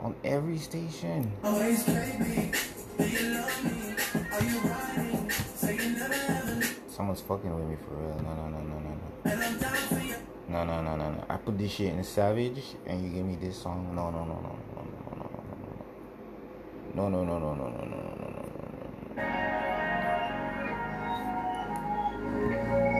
[0.00, 1.32] on every station.
[6.88, 8.20] Someone's fucking with me for real.
[8.22, 9.36] No, no, no, no, no, no.
[10.48, 11.24] No, no, no, no, no.
[11.28, 13.94] I put this shit in Savage, and you give me this song.
[13.94, 14.82] No, no, no, no, no,
[16.96, 18.49] no, no, no, no, no, no, no, no, no, no, no, no, no, no.
[19.16, 19.28] Thank
[22.94, 22.99] you.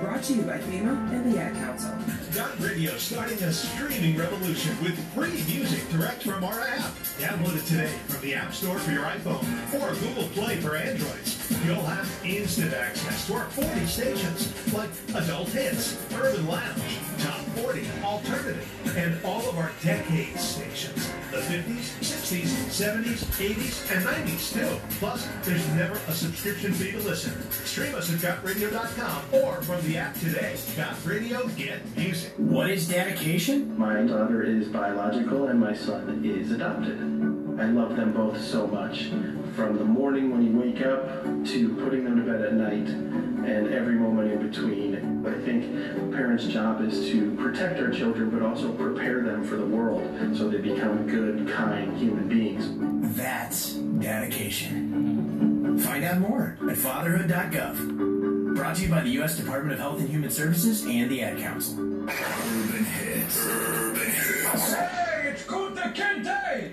[0.00, 1.90] Brought to you by FEMA and the Ad Council.
[2.34, 6.94] Got Radio starting a streaming revolution with free music direct from our app.
[7.18, 9.42] Download it today from the App Store for your iPhone
[9.74, 11.37] or Google Play for Androids.
[11.64, 17.84] You'll have instant access to our 40 stations like Adult Hits, Urban Lounge, Top 40,
[18.04, 21.08] Alternative, and all of our decade stations.
[21.30, 24.80] The 50s, 60s, 70s, 80s, and 90s too.
[24.98, 27.50] Plus, there's never a subscription fee to listen.
[27.50, 30.56] Stream us at GotRadio.com or from the app today.
[30.76, 32.32] Got Radio, get music.
[32.36, 33.76] What is dedication?
[33.76, 36.98] My daughter is biological and my son is adopted.
[37.60, 39.06] I love them both so much.
[39.56, 41.04] From the morning when you wake up
[41.48, 42.88] to putting them to bed at night
[43.48, 45.24] and every moment in between.
[45.26, 45.64] I think
[46.12, 50.02] parents' job is to protect our children but also prepare them for the world
[50.36, 52.68] so they become good, kind human beings.
[53.16, 55.78] That's dedication.
[55.78, 58.54] Find out more at fatherhood.gov.
[58.54, 59.36] Brought to you by the U.S.
[59.36, 61.78] Department of Health and Human Services and the Ad Council.
[61.78, 63.46] Urban Hits.
[63.46, 64.74] Urban Hits.
[64.74, 66.72] Hey, it's Kunta Kinte!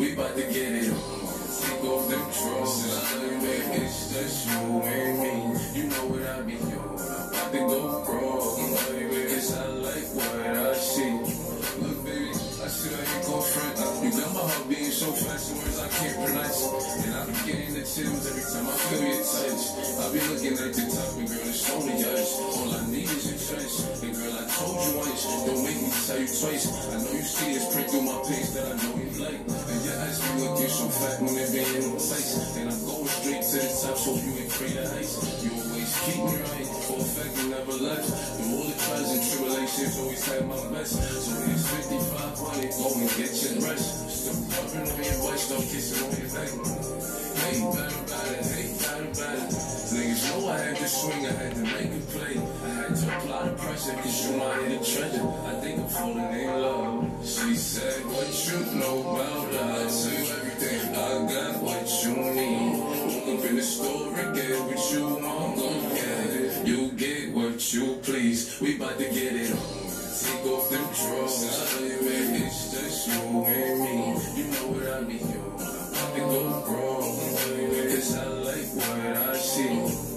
[0.00, 0.98] We bout to get it on.
[1.60, 2.74] Take off them drawers.
[3.20, 5.34] Baby, it's just you and me.
[5.76, 6.96] You know what I be on.
[6.96, 8.56] About to go wrong.
[8.96, 11.12] Baby, it's I like what I see.
[11.84, 13.76] Look, baby, I see how you go front.
[14.02, 17.09] You got my heart beating so fast, words I can't pronounce.
[17.50, 19.74] The chills every time I feel your touch.
[19.74, 22.30] I be looking at the top, and girl, it's only us.
[22.38, 23.74] All I need is your touch.
[24.06, 26.70] And girl, I told you once, don't make me tell you twice.
[26.70, 29.42] I know you see this print through my page that I know you like.
[29.42, 32.30] And your eyes be looking so fat when it be in the place.
[32.54, 35.14] And I'm going straight to the top, so you ain't afraid of heights.
[35.42, 38.06] You always keep me right, for a fact you never left.
[38.14, 41.02] Through all the trials and tribulations, always had my best.
[41.02, 43.90] So here's 5500, go and get your rest.
[44.06, 47.29] Still rubbing on your butt, still kissing on your neck.
[47.40, 48.44] Hey, better about it,
[49.10, 49.70] about it.
[49.90, 52.36] Niggas know I had to swing, I had to make a play.
[52.36, 55.26] I had to apply the pressure, cause you my hidden treasure.
[55.46, 57.26] I think I'm falling in love.
[57.26, 59.70] She said, what you know about her?
[59.70, 62.78] I you everything, I got what you need.
[62.80, 66.66] Woke up in the store get what you want, go get it.
[66.66, 69.90] You get what you please, we bout to get it on.
[70.20, 73.96] Take off them drawers, I tell you, baby, it's just you and me.
[74.36, 75.39] You know what I be
[76.22, 77.02] wrong,
[78.16, 80.10] I like what I see.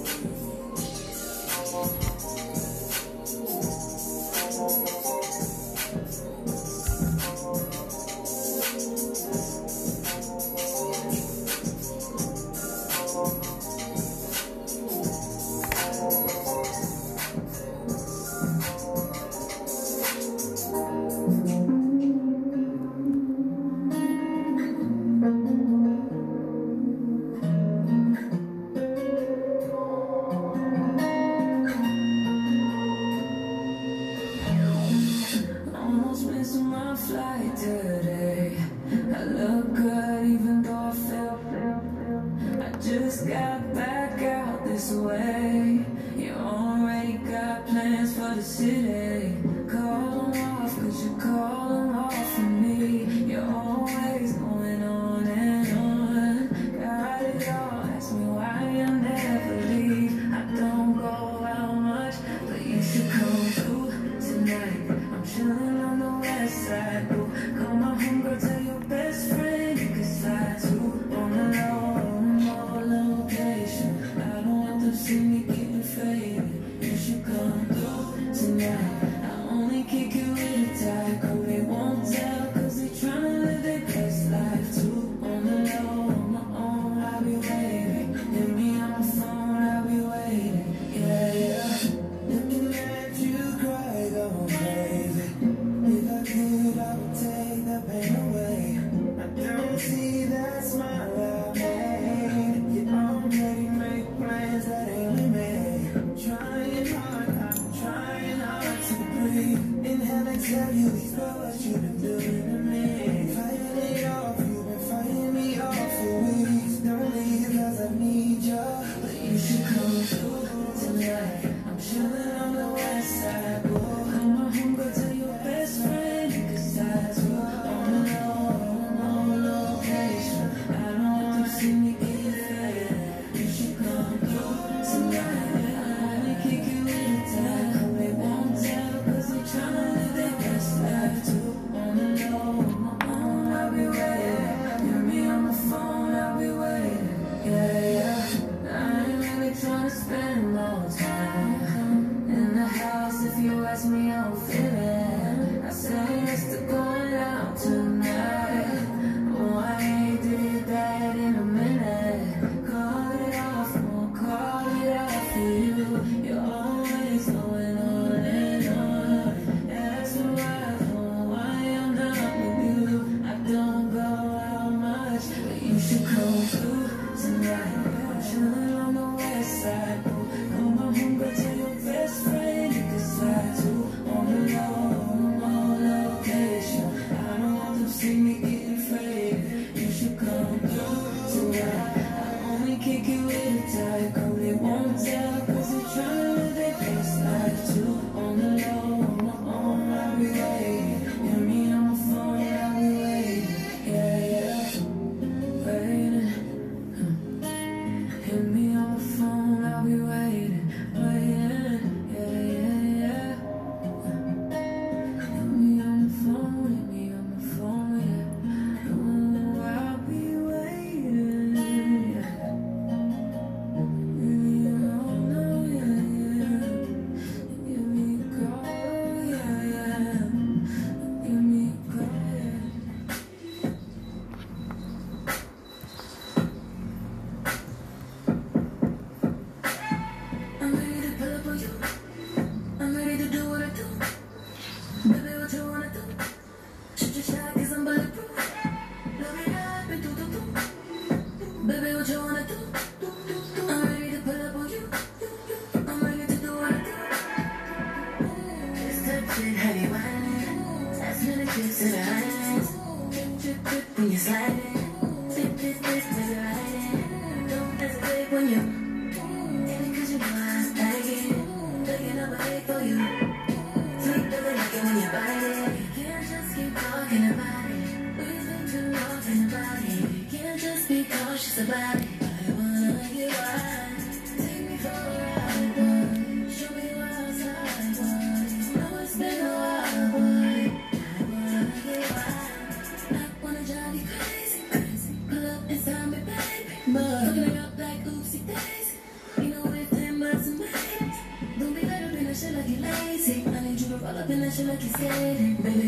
[305.04, 305.83] That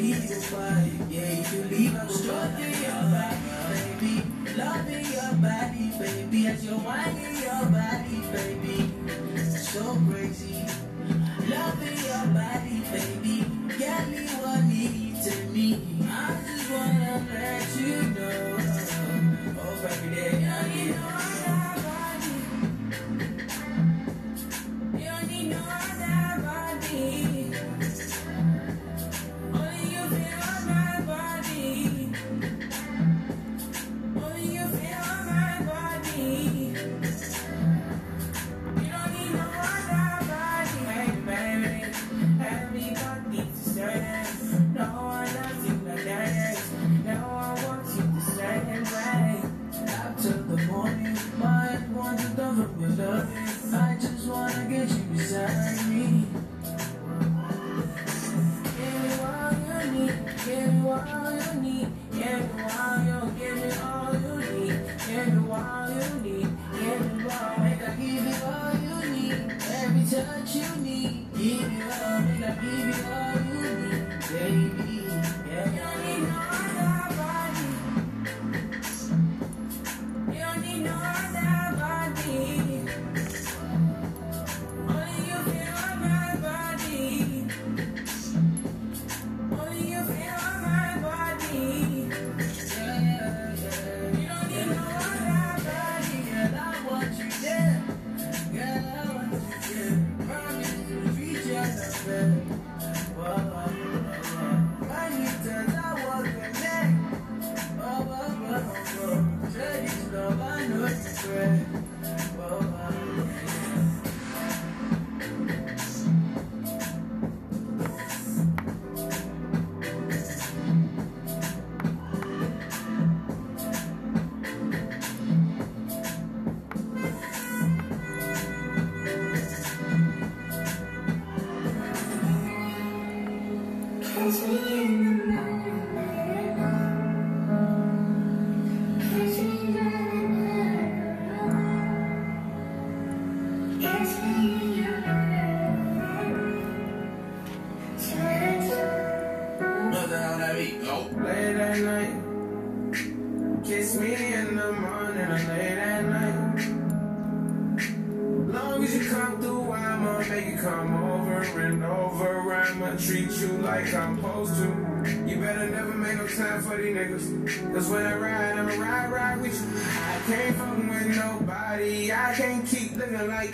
[0.00, 0.90] Yeah, you why?
[1.10, 4.14] Yeah, if you leave, I will stroking your body, baby.
[4.56, 6.46] Loving your body, baby.
[6.48, 8.90] As you're whining your body, baby.
[9.60, 10.56] So crazy.
[11.52, 13.44] Loving your body, baby.
[13.76, 15.68] Get me what needs to me.
[16.08, 18.56] I just wanna let you know.
[19.60, 21.09] Oh, every day I need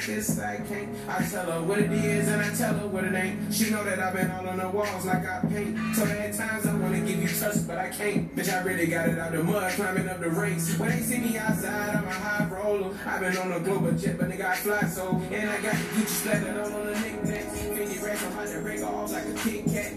[0.04, 0.38] this.
[0.38, 0.88] I can't.
[1.08, 3.52] I tell her what it is and I tell her what it ain't.
[3.52, 5.76] She know that I've been all on the walls like I paint.
[5.78, 8.34] Her at times I wanna give you trust, but I can't.
[8.36, 10.78] Bitch, I really got it out the mud, climbing up the ranks.
[10.78, 12.94] When they see me outside, I'm a high roller.
[13.06, 15.20] I've been on a global jet, but nigga, I fly so.
[15.30, 17.60] And I got the Gucci splattered all on the knickknacks.
[17.60, 19.92] 50 racks, I'm about to break off like a Kit Kat.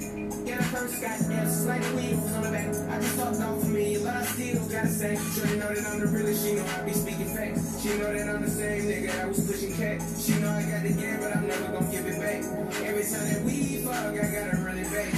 [0.45, 1.19] Get a purse, got
[1.65, 2.67] like wheels on the back.
[2.89, 5.15] I just talked off for me, but I still gotta say.
[5.35, 7.68] Sure you know that I'm the realest, she know I be speaking facts.
[7.81, 10.01] She know that I'm the same nigga that was pushing cat.
[10.19, 12.43] She know I got the game, but I'm never gonna give it back.
[12.83, 15.13] Every time that we fuck, I gotta run it back.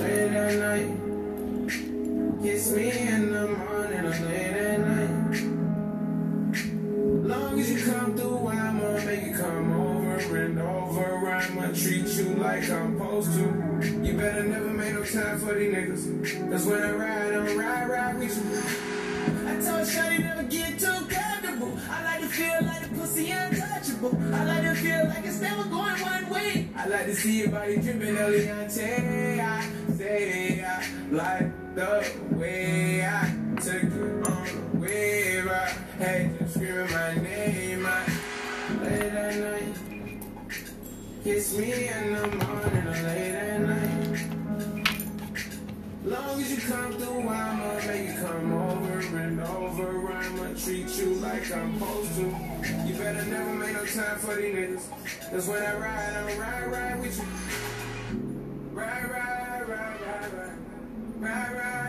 [0.00, 0.88] Late at night,
[2.42, 5.42] kiss me in the morning or late at night.
[7.28, 11.30] Long as you come through, I'ma make you come over and over.
[11.30, 13.44] I'ma treat you like I'm supposed to.
[14.02, 16.50] You better never make no time for these niggas.
[16.50, 18.44] Cause when I ride, I'ma ride, ride with you.
[19.46, 20.31] I told Shawty
[24.04, 26.68] I like to feel like it's never going one way.
[26.74, 29.38] I like to see your body dripping Eliante.
[29.38, 35.46] I say I like the way I took you on the wave.
[35.46, 35.68] I
[36.02, 37.86] had you screaming my name.
[37.86, 38.04] I
[38.82, 39.76] late at night.
[41.22, 44.26] Kiss me in the morning or late at night.
[46.04, 48.71] Long as you come through, I'ma make you come over
[50.64, 52.22] treat you like I'm supposed to.
[52.22, 55.30] You better never make no time for these niggas.
[55.30, 57.26] Cause when I ride, I'ma ride, ride with you.
[58.70, 60.32] Ride, ride, ride, ride.
[61.18, 61.81] Ride, ride, ride,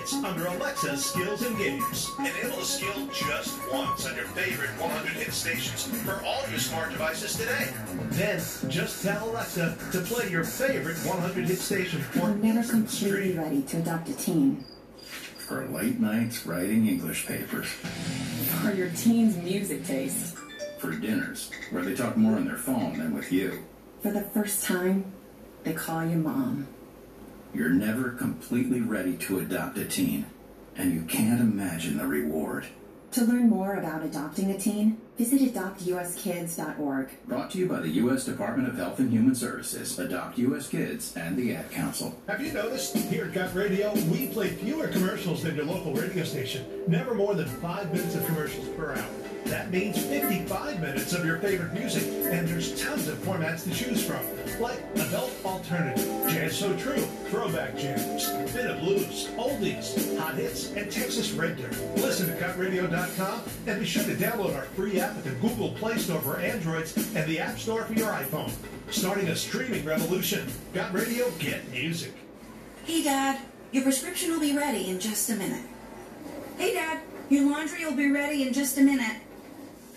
[0.00, 2.10] hits under Alexa's skills and games.
[2.18, 6.90] Enable the skill just once on your favorite 100 hit stations for all your smart
[6.90, 7.68] devices today.
[8.10, 13.32] Then just tell Alexa to play your favorite 100 hit station for I'm never completely
[13.32, 14.64] ready to adopt a teen.
[15.36, 17.66] For late nights writing English papers.
[17.66, 20.36] For your teen's music taste.
[20.78, 23.64] For dinners where they talk more on their phone than with you.
[24.00, 25.12] For the first time,
[25.64, 26.68] they call you mom.
[27.52, 30.26] You're never completely ready to adopt a teen,
[30.76, 32.66] and you can't imagine the reward.
[33.12, 37.08] To learn more about adopting a teen, visit adoptuskids.org.
[37.26, 38.24] Brought to you by the U.S.
[38.24, 40.68] Department of Health and Human Services, Adopt U.S.
[40.68, 42.16] Kids, and the Ad Council.
[42.28, 42.96] Have you noticed?
[42.96, 46.64] Here at Got Radio, we play fewer commercials than your local radio station.
[46.86, 49.04] Never more than five minutes of commercials per hour.
[49.46, 54.04] That means 55 minutes of your favorite music, and there's tons of formats to choose
[54.04, 54.20] from,
[54.60, 60.90] like adult alternative, jazz so true, throwback jams, bit of blues, oldies, hot hits, and
[60.90, 61.76] Texas Red Dirt.
[61.96, 65.98] Listen to gotradio.com and be sure to download our free app at the Google Play
[65.98, 68.52] Store for Androids and the App Store for your iPhone.
[68.90, 70.46] Starting a streaming revolution.
[70.74, 72.12] Got Radio, get music.
[72.84, 73.40] Hey, Dad,
[73.72, 75.64] your prescription will be ready in just a minute.
[76.58, 79.16] Hey, Dad, your laundry will be ready in just a minute.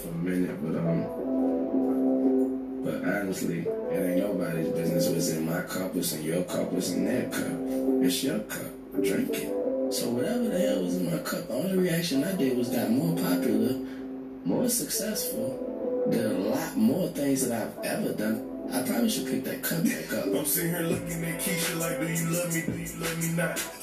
[0.00, 1.00] For a minute, but um,
[2.84, 6.90] but honestly, it ain't nobody's business what's in my cup, what's in your cup, what's
[6.90, 8.04] in their cup.
[8.04, 8.72] It's your cup.
[9.02, 9.92] Drink it.
[9.92, 12.90] So whatever the hell was in my cup, the only reaction I did was got
[12.90, 13.74] more popular,
[14.44, 18.46] more successful, did a lot more things that I've ever done.
[18.72, 20.26] I probably should pick that cup back up.
[20.26, 22.62] I'm sitting here looking at Keisha like, do you love me?
[22.62, 23.79] Do you love me not?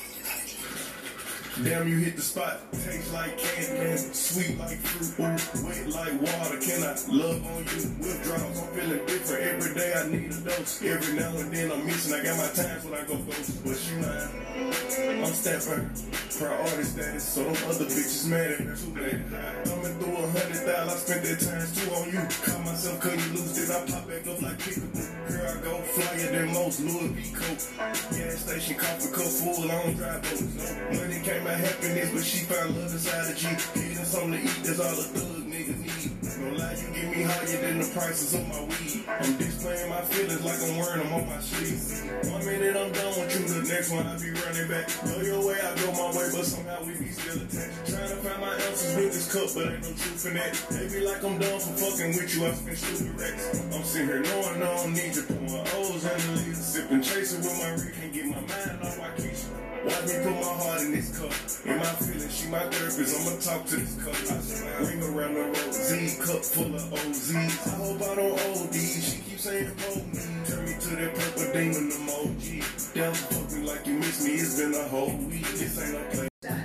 [1.63, 2.59] Damn, you hit the spot.
[2.71, 5.17] Tastes like candy, sweet like fruit,
[5.65, 6.57] wet like water.
[6.61, 7.81] Can I love on you?
[7.97, 9.43] Withdrawals, I'm feeling different.
[9.43, 10.83] Every day I need a dose.
[10.83, 12.13] Every now and then I'm missing.
[12.13, 13.63] I got my times when I go ghost.
[13.65, 15.89] But you know, I'm stepping.
[16.37, 19.65] Priority status, so them other bitches mad at me too bad.
[19.65, 22.21] Coming through a hundred thousand, I spent that times two on you.
[22.45, 25.01] Caught myself cutting loose, then I pop back up like pickable.
[25.25, 27.33] Here I go, flyer than most, Louis V.
[27.33, 27.65] Coke.
[28.13, 30.45] Gas station, coffee cup full, I don't drive those.
[30.93, 33.47] Money came happiness, but she found love inside a G.
[33.47, 36.17] Getting something to eat, that's all a thug nigga need.
[36.37, 39.01] No lie, you give me higher than the prices of my weed.
[39.09, 41.81] I'm displaying my feelings like I'm wearing them on my sleeve.
[42.29, 44.85] One minute I'm done with you, the next one I be running back.
[45.01, 47.89] Go your way, I go my way, but somehow we be still attached.
[47.89, 50.53] Trying to find my ounces with this cup, but ain't no truth in that.
[50.69, 53.43] They be like I'm done for fucking with you, I spend stupid racks.
[53.73, 57.01] I'm sitting here knowing I don't need you, put my O's in the lead, sipping,
[57.01, 59.76] chasing with my Rick, can't get my mind off my Keisha.
[59.87, 61.31] Watch me put my heart in this cup.
[61.63, 63.15] In my feelings, she my therapist.
[63.15, 64.15] I'ma talk to this cup.
[64.27, 65.73] I ring around the road.
[65.73, 67.67] Z cup full of OZs.
[67.67, 68.75] I hope I don't OD.
[68.75, 70.19] She keeps saying hold me.
[70.43, 72.59] Turn me to that purple demon emoji.
[72.93, 74.33] Damn, fuck me like you miss me.
[74.33, 75.47] It's been a whole week.
[75.55, 76.27] This ain't play.
[76.43, 76.63] I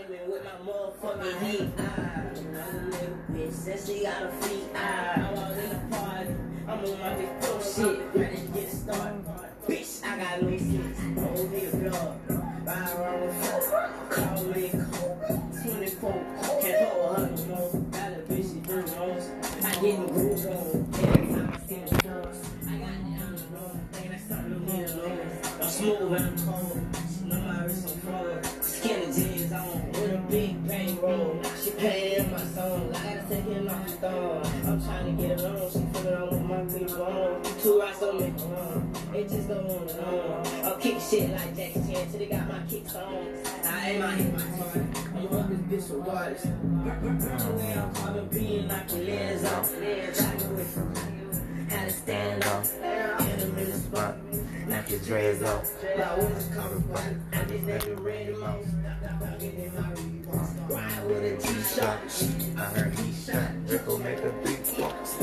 [0.00, 1.68] a my motherfucking heat.
[1.78, 1.82] Ah,
[2.36, 4.55] another little bitch said she got a feet.
[7.76, 8.00] Shit.
[8.14, 9.24] Ready to get started.
[9.66, 10.98] Bitch, I got no sense.
[11.18, 12.20] Oh, dear God.
[12.66, 14.10] Ride around with folk.
[14.10, 15.26] Call me coke.
[15.62, 16.12] 24.
[16.62, 17.70] Can't hold her no more.
[17.90, 19.30] Got a bitch, she do most.
[19.64, 20.86] I get the groove on.
[24.76, 25.20] Alone.
[25.60, 26.80] I'm smooth and I'm cold.
[27.24, 28.46] Know my wrist on cold.
[28.62, 31.42] Skinny jeans on with a big bang roll.
[31.62, 32.94] She paying my song.
[32.94, 34.42] I gotta take it off the thumb.
[34.66, 35.85] I'm trying to get along.
[36.28, 37.40] On my big bone.
[37.40, 38.96] Uh, two rights don't make a uh, wrong.
[39.14, 40.64] It just go on and on.
[40.64, 43.28] I'll kick shit like Jackie Chan till they got my kicks on.
[43.64, 44.82] I aim, I hit my target.
[45.14, 46.44] I'm up this bitch regardless.
[46.44, 49.70] Way I'm caught being like a lens off.
[49.70, 50.94] Driving away from
[51.70, 52.74] how to stand off.
[52.74, 54.16] In the middle spot.
[54.66, 55.84] Knock your dreads off.
[55.84, 57.22] Like what is coming from?
[57.32, 58.68] I'm just nigga ready most.
[60.68, 62.58] Ride with a T-shirt.
[62.58, 63.50] I heard he shot.
[63.68, 65.14] Rico make a big box.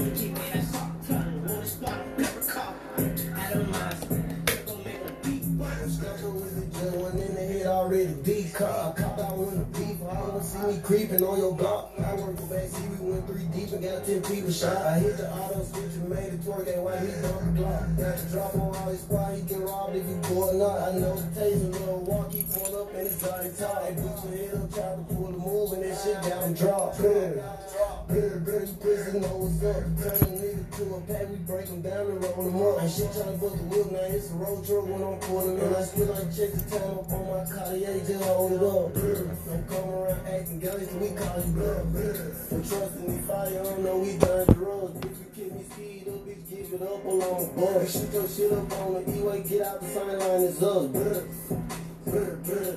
[7.84, 8.96] already decocked.
[8.98, 9.93] Caught out with a beat.
[10.54, 11.92] Wanna see me creeping on your block.
[11.98, 14.78] I work for backseat, we went three deep and got 10 people shot.
[14.78, 16.66] I hit the auto switch and made it twerk.
[16.66, 17.86] That white he dump the clock.
[17.98, 19.36] Got the drop on all his squad.
[19.36, 20.78] He get robbed if he pull or not.
[20.78, 22.32] I know the taser, little walk.
[22.32, 23.82] He pull up and it's already top.
[23.98, 26.98] Boot your head up, try to pull the move and that shit down and drop.
[26.98, 27.42] Brr,
[28.08, 29.82] brr, brr, you pussy know what's up.
[29.98, 32.82] Turn a nigga to a pack, we break him down and roll him up.
[32.84, 35.74] And shit tryna bust the whip, now it's a road truck when I'm pulling in.
[35.74, 38.94] I still like check the time up on my Cartier, just hold it up.
[38.94, 41.86] Don't come around acting gully, we call bluff.
[41.88, 45.00] Brr, Don't trust in me fire, I know we done drugs.
[45.00, 47.88] Bitch, you kick me speed up, bitch, give it up along the bar.
[47.88, 50.88] Shoot your shit up on the E-way, get out the sign line, it's us.
[50.88, 51.24] Brr,
[52.06, 52.72] brr, brr.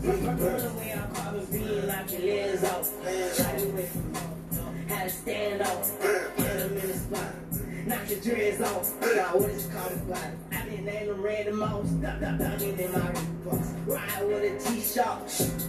[0.00, 3.06] The way I'm popping bean, knock your legs off.
[3.06, 3.38] It
[4.88, 6.00] had to stand off.
[6.36, 7.67] Get them in the spot.
[7.88, 9.02] Knock your dreads off.
[9.02, 10.30] I got what it's called a plot.
[10.52, 11.86] I didn't name them random off.
[11.86, 13.00] Stop, stop, in my
[13.46, 13.72] box.
[13.86, 15.22] Ride with a T-shot.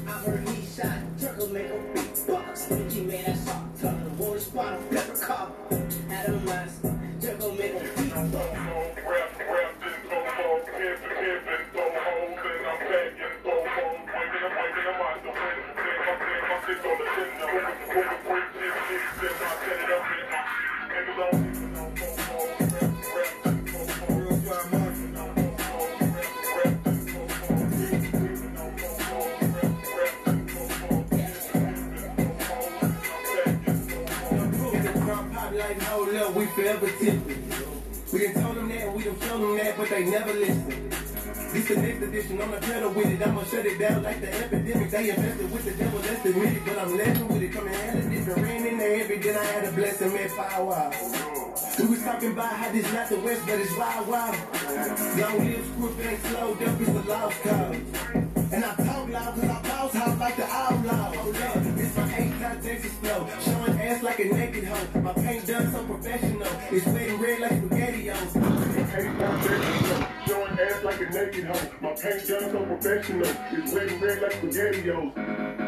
[0.05, 0.97] I heard he shot.
[1.17, 2.67] Truck will make a big box.
[2.89, 3.69] G man, that's all.
[3.79, 6.81] Tuck water spot on pepper a.
[7.21, 8.59] Truck will make a big box.
[17.95, 18.18] like,
[36.59, 36.87] forever.
[38.11, 40.89] We done told them that, we done shown them that, but they never listen.
[41.53, 44.29] This the next edition, I'm the pedal with it, I'ma shut it down like the
[44.33, 44.91] epidemic.
[44.91, 47.53] They infested with the devil, that's the minute, but I'm laughing with it.
[47.53, 50.91] Coming out of different rain in the heavy, then I had a blessing, man, power.
[51.79, 54.35] We was talking about how this not the West, but it's wild, wild.
[55.17, 57.75] Young live script ain't slowed up, it's a lost cause.
[58.51, 61.13] And I talk loud cause I bounce house like the outlaw.
[64.09, 65.01] Like a naked hoe.
[65.01, 66.47] My paint done so professional.
[66.71, 68.33] It's sweating red like spaghettios.
[70.27, 71.69] Showing ass like a naked hoe.
[71.81, 73.27] My paint done so professional.
[73.51, 75.59] It's red red like spaghettios.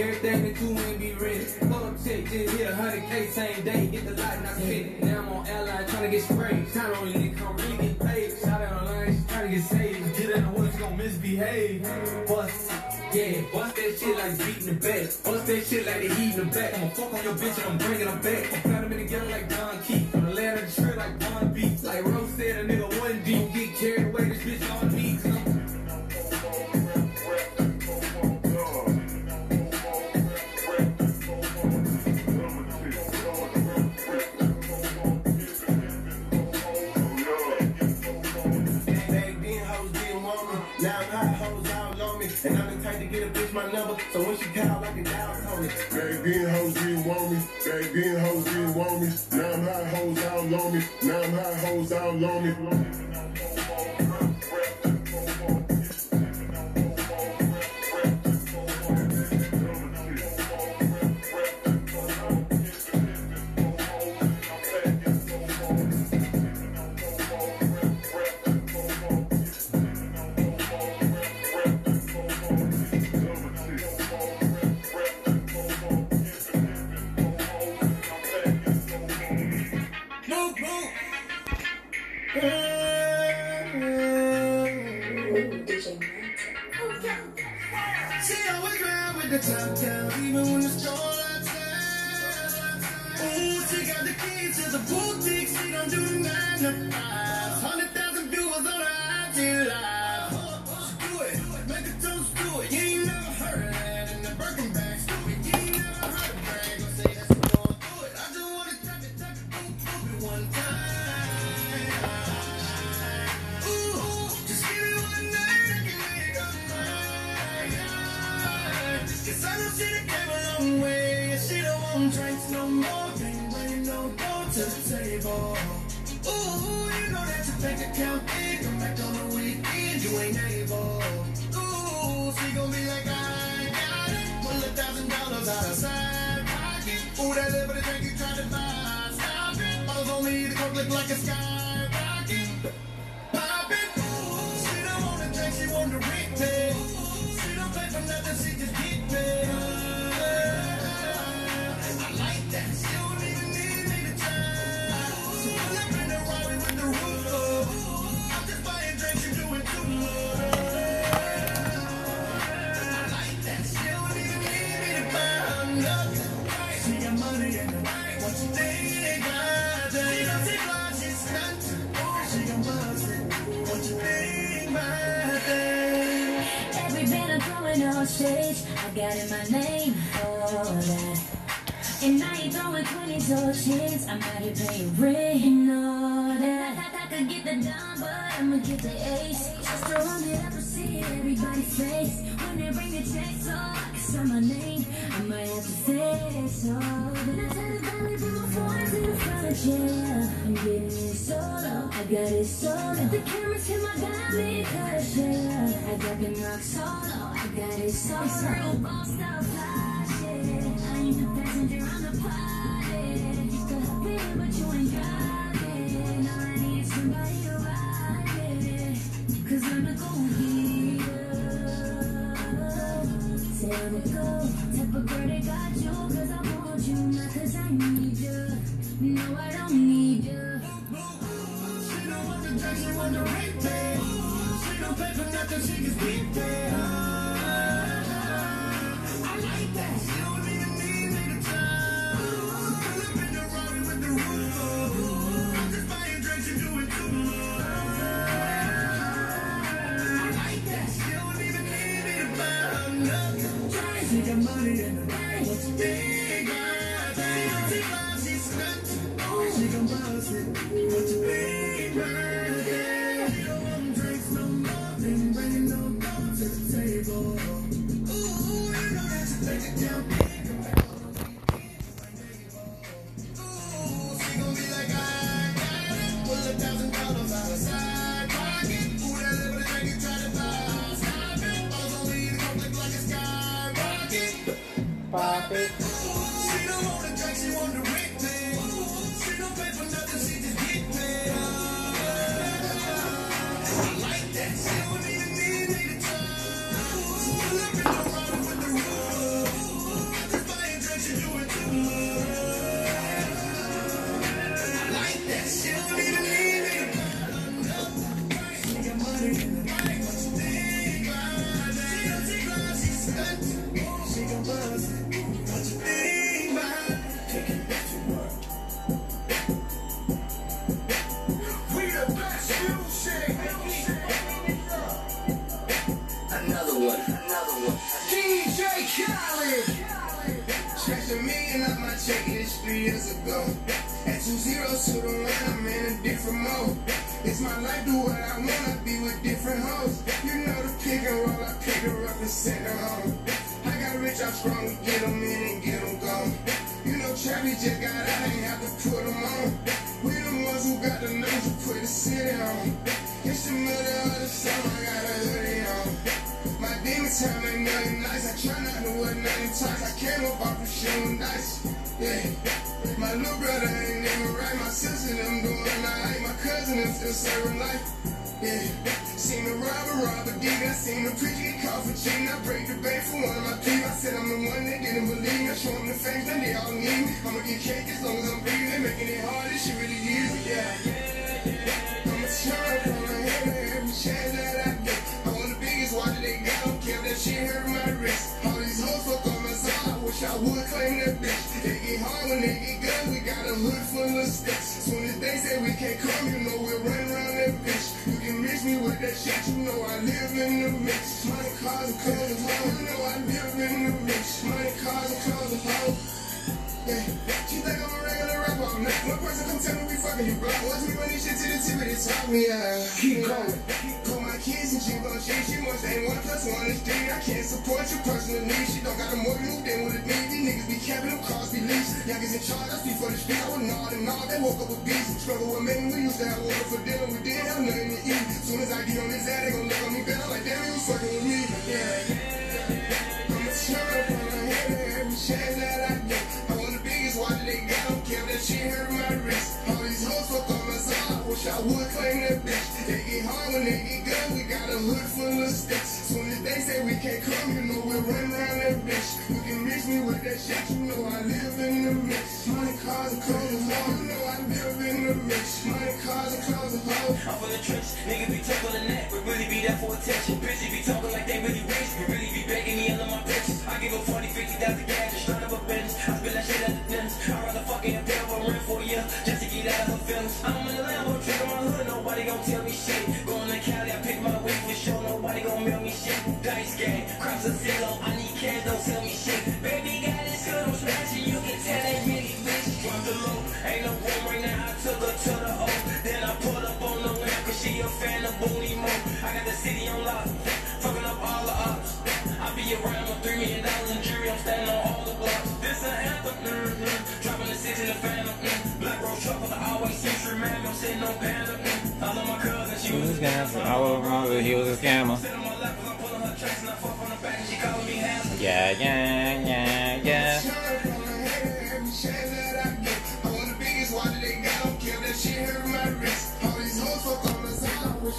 [0.00, 1.44] Everything that you ain't be ready.
[1.60, 3.84] Up check, just hit a hundred K same day.
[3.84, 5.02] Hit the light and I fit it.
[5.02, 6.72] Now I'm on airline trying to get sprayed.
[6.72, 8.38] Time on you, come really get paid.
[8.38, 10.16] Shout out online, trying to get saved.
[10.16, 11.82] Get in the hood, she gon' misbehave.
[12.26, 12.72] Bust.
[13.12, 15.06] Yeah, bust that shit like beating the back.
[15.24, 16.74] Bust that shit like they heating the back.
[16.78, 18.64] I'ma fuck on your bitch and I'm bringing her back.
[18.64, 20.14] I'm them in together like Don Keith.
[20.14, 21.84] On the land of the strip like Don Beats.
[21.84, 22.79] Like Rose said, a nigga
[44.20, 45.68] So she I can dial Tony.
[45.68, 47.38] Back then hoes didn't want me.
[47.64, 49.08] Back then hoes didn't want me.
[49.32, 50.84] Now I'm hot hoes all on me.
[51.02, 52.79] Now I'm hot hoes all on me.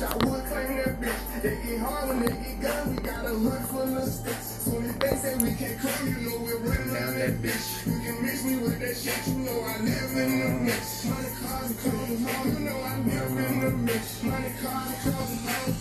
[0.04, 1.42] I would claim that bitch.
[1.44, 2.88] They get hard when they get.
[2.88, 4.66] We got a hood full of sticks.
[4.66, 7.86] Soon as they say we can't come, you know we're running down that bitch.
[7.86, 11.06] You can mix me with that shit, you know I live in the mix.
[11.06, 14.24] Money, cars, and clothes, you know I live in the mix.
[14.24, 15.81] Money, cars, and clothes,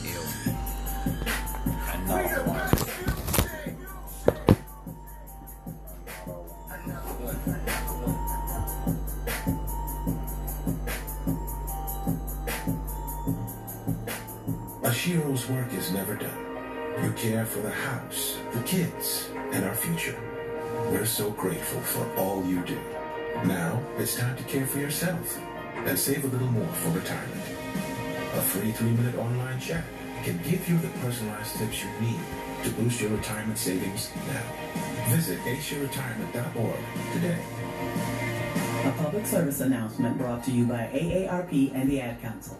[15.30, 17.04] Ashiro's work is never done.
[17.04, 20.18] You care for the house, the kids, and our future.
[20.90, 22.78] We're so grateful for all you do.
[23.44, 25.38] Now it's time to care for yourself
[25.86, 27.42] and save a little more for retirement.
[28.34, 29.84] A free three-minute online chat
[30.24, 32.20] can give you the personalized tips you need
[32.64, 35.14] to boost your retirement savings now.
[35.14, 36.80] Visit aceyourretirement.org
[37.12, 37.38] today.
[38.82, 42.56] A public service announcement brought to you by AARP and the Ad Council.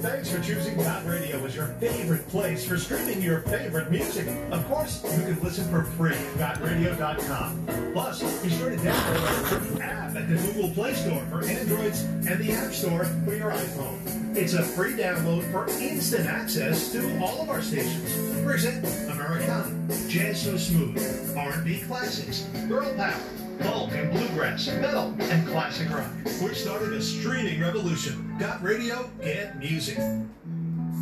[0.00, 4.26] Thanks for choosing Got Radio as your favorite place for streaming your favorite music.
[4.50, 7.92] Of course, you can listen for free at gotradio.com.
[7.92, 12.04] Plus, be sure to download our free app at the Google Play Store for Androids
[12.04, 14.34] and the App Store for your iPhone.
[14.34, 18.14] It's a free download for instant access to all of our stations.
[18.42, 19.70] For example, Americana,
[20.08, 23.20] Jazz So Smooth, R&B Classics, Girl Power,
[23.60, 26.10] folk and bluegrass, metal, and classic rock,
[26.40, 28.36] which started a streaming revolution.
[28.38, 29.98] Got radio, get music.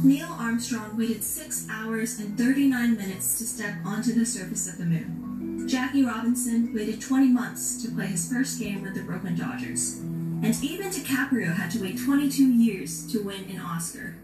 [0.02, 4.84] Neil Armstrong waited 6 hours and 39 minutes to step onto the surface of the
[4.84, 5.66] moon.
[5.68, 9.98] Jackie Robinson waited 20 months to play his first game with the Brooklyn Dodgers.
[9.98, 14.16] And even DiCaprio had to wait 22 years to win an Oscar.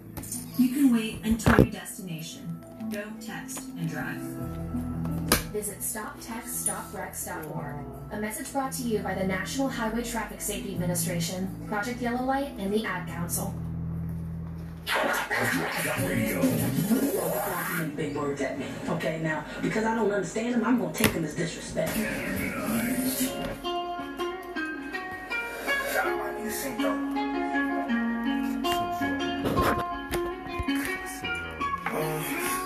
[0.59, 2.60] You can wait until your destination.
[2.90, 4.91] Don't text and drive.
[5.52, 7.84] Visit StopTextStopWrecks.org.
[8.12, 12.54] A message brought to you by the National Highway Traffic Safety Administration, Project Yellow Light,
[12.56, 13.52] and the Ad Council.
[17.94, 18.64] big words at me.
[18.88, 21.92] Okay, now because I don't understand them, I'm gonna take them as disrespect.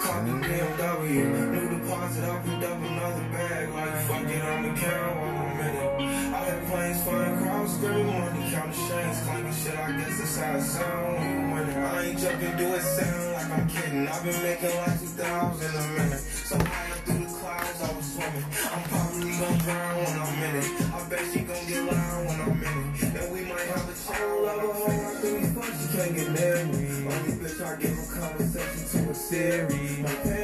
[0.02, 1.75] Call me BMW.
[1.86, 3.70] Deposit, I picked up another bag.
[3.70, 6.34] Like, fuck it, I'ma count one more minute.
[6.34, 9.78] I had planes flying across, screaming money, counting chains, claiming shit.
[9.78, 11.70] I guess that's how it sound when.
[11.70, 14.08] I ain't jumping, do it sound like I'm kidding.
[14.08, 16.18] I've been making like 2,000 a minute.
[16.18, 18.46] So high up through the clouds, I was swimming.
[18.66, 20.68] I'm probably gonna drown when I'm in it.
[20.90, 23.14] I bet she gon' get loud when I'm in it.
[23.14, 26.14] And we might have a child of a whole lot of these fucks, she can't
[26.18, 26.66] get married.
[27.14, 30.35] Only bitch, I give a conversation to a series.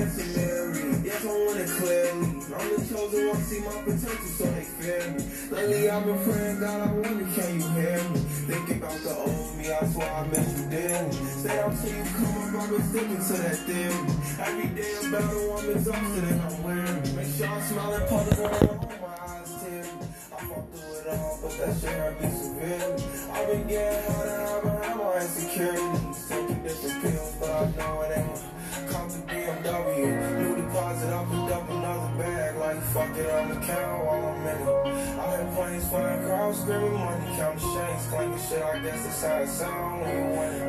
[3.15, 5.21] I'm the see my potential, so they fear me.
[5.51, 8.21] Lately, I've been praying, God, I wonder, can you hear me?
[8.49, 11.13] Think about the old me, I swear I miss you dearly.
[11.13, 14.01] Stay out till you come I've been sticking to that theory.
[14.41, 17.13] Every day I'm battle, I'm exhausted and I'm weary.
[17.13, 19.93] Make sure I'm when I'm home, my eyes teary.
[20.33, 23.05] I fought through it all, but that shit hurt me severely.
[23.29, 26.29] I've been getting harder, I've been having my insecurities.
[26.33, 28.53] Taking different pills, but I know it ain't
[28.89, 31.82] Come to BMW, new deposit, I picked up
[32.73, 35.19] another fuck it, I'ma count while I'm in it.
[35.19, 38.63] I had planes flying across, screaming money, counting chains, claiming shit.
[38.63, 40.05] I guess that's how it sound.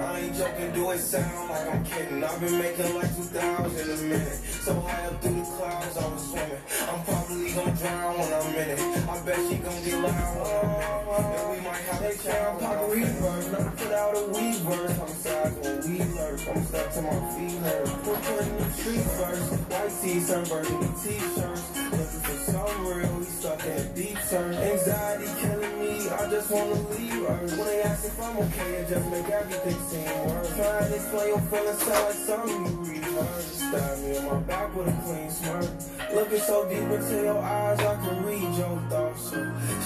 [0.03, 0.71] I ain't joking.
[0.73, 2.23] do it sound like I'm kidding.
[2.23, 4.39] I've been making like 2,000 in a minute.
[4.63, 6.63] So high up through the clouds, I was swimming.
[6.91, 8.80] I'm probably gonna drown when I'm in it.
[9.09, 11.49] I bet she gonna get loud when I'm in it.
[11.51, 12.95] We might have a child, pop a.
[12.95, 14.99] Never put out a weed verse.
[14.99, 16.39] I'm sad when we lurk.
[16.49, 17.85] I'm stuck to my feet hurt.
[18.03, 19.53] Put put in the street first.
[19.71, 21.93] White tees, turn burgundy t-shirts.
[22.34, 24.53] Looking for some real, we stuck in deep turn.
[24.55, 27.38] Anxiety killing me, I just wanna leave her.
[27.45, 30.49] When they ask if I'm okay, it just make everything seem worse.
[30.55, 33.43] Try to explain your feelings, sound like something you reheard.
[33.43, 35.69] Stab me in my back with a clean smirk.
[36.15, 39.30] Looking so deep into your eyes, I can read your thoughts.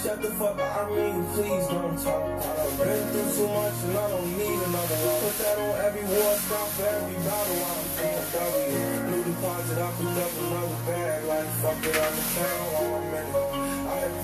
[0.03, 2.23] Shut the fuck up, I mean, please don't talk.
[2.23, 4.95] I've been through too much and I don't need another.
[5.19, 7.16] Put that on every war stop every
[11.67, 11.83] bag.
[11.83, 13.35] Like fuck it, I'm a town while I'm in it.
[13.87, 14.21] I had the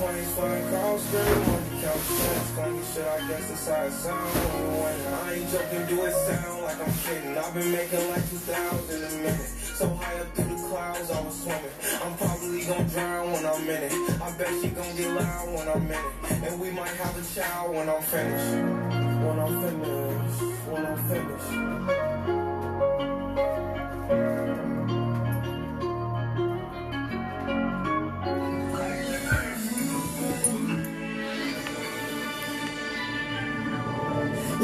[0.98, 2.50] cents.
[2.54, 5.00] Funny shit, I guess that's how it sounds when you win.
[5.12, 7.36] I ain't joking, do it sound like I'm kidding.
[7.36, 9.50] I've been making like 2,000 a minute.
[9.74, 11.70] So high up through the clouds, I was swimming.
[12.02, 13.92] I'm probably gonna drown when I'm in it.
[14.22, 16.04] I bet she gonna get loud when I'm in it.
[16.46, 18.54] And we might have a child when I'm finished.
[19.24, 20.40] When I'm finished.
[20.68, 22.04] When I'm finished.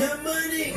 [0.01, 0.72] Yeah, money.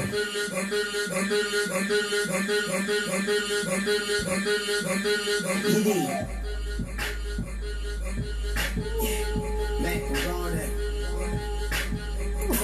[9.81, 10.65] Macaroni.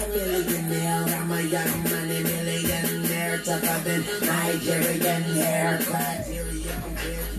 [0.09, 5.79] Millionaire, I'm a young money millionaire, tougher than Nigerian hair.
[5.81, 7.38] Criteria compared to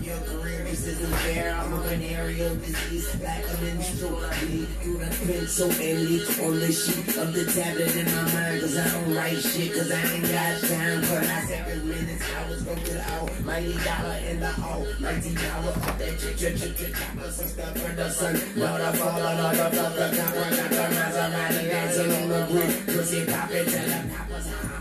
[0.91, 1.55] isn't fair.
[1.55, 6.71] I'm a venereal disease, like a menstrual bleed through the pencil and leak on the
[6.71, 8.61] sheet of the tablet in my mind.
[8.61, 12.25] Cause I don't write shit, cause I ain't got time for my seven minutes.
[12.35, 16.57] I was gonna out, mighty dollar in the hole, mighty dollar up that chick, chick,
[16.57, 18.35] chick, chick, chopper, some stuff for the sun.
[18.55, 22.85] Lord, I fall, Lord, I fall, the copper, got the Maserati dancing on the roof,
[22.87, 24.80] pussy poppin', tell the coppers, ah,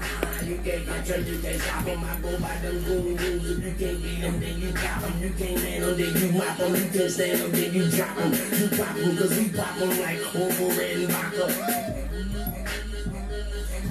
[0.50, 2.02] you can't control, you can't stop 'em.
[2.04, 3.50] I go by them golden rules.
[3.50, 5.22] If you can't beat 'em, then you got 'em.
[5.22, 6.74] You can't man 'em, then you mop 'em.
[6.74, 8.32] You can't stand 'em, then you drop 'em.
[8.58, 11.46] You pop 'em, cause we pop 'em like over and vodka.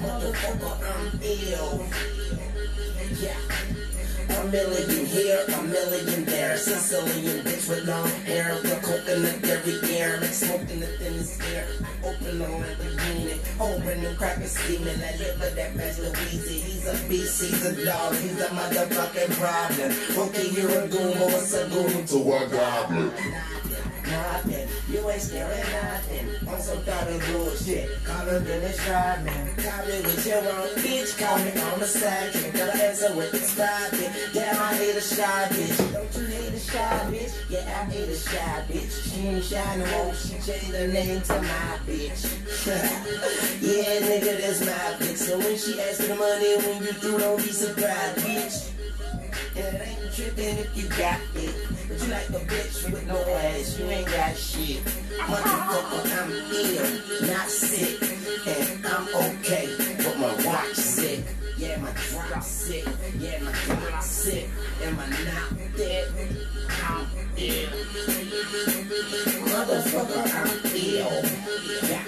[0.00, 1.86] Motherfucker, I'm ill.
[3.22, 3.89] Yeah.
[4.40, 6.56] A million here, a million there.
[6.56, 11.66] Sicilian bitch with long hair, the coconut every air, like smoking the thinnest air.
[12.02, 14.96] Open the Lamborghini, open the crack and steaming.
[14.96, 16.48] I live with that best Louise.
[16.48, 20.28] He's a beast, he's a dog, he's a motherfucking problem.
[20.28, 23.12] Okay, you're a goon, or it's a goon to a goblin.
[24.10, 26.48] Nothing, you ain't scaring nothing.
[26.48, 29.54] On some kind of bullshit, call her Dennis Rodman.
[29.54, 32.32] Call me with your own bitch, call me on the side.
[32.32, 34.32] Can't got an answer with the spot, bitch.
[34.34, 35.92] Damn, I hate a shy bitch.
[35.92, 37.50] Don't you hate a shy bitch?
[37.50, 39.14] Yeah, I hate a shy bitch.
[39.14, 42.20] She ain't shy no more, she changed her name to my bitch.
[43.62, 45.18] yeah, nigga, that's my bitch.
[45.18, 48.79] So when she asks for the money, when you through, don't be surprised, bitch.
[49.56, 51.54] It ain't tripping if you got it.
[51.88, 54.84] But you like a bitch with no ass, you ain't got shit.
[55.18, 58.00] Motherfucker, I'm ill, not sick.
[58.46, 61.24] And I'm okay, but my watch sick.
[61.58, 62.86] Yeah, my drop sick.
[63.18, 64.48] Yeah, my drop sick.
[64.82, 66.08] Am I not dead?
[66.84, 67.06] I'm
[67.36, 67.68] ill.
[69.50, 71.22] Motherfucker, I'm ill.
[71.90, 72.04] Yeah,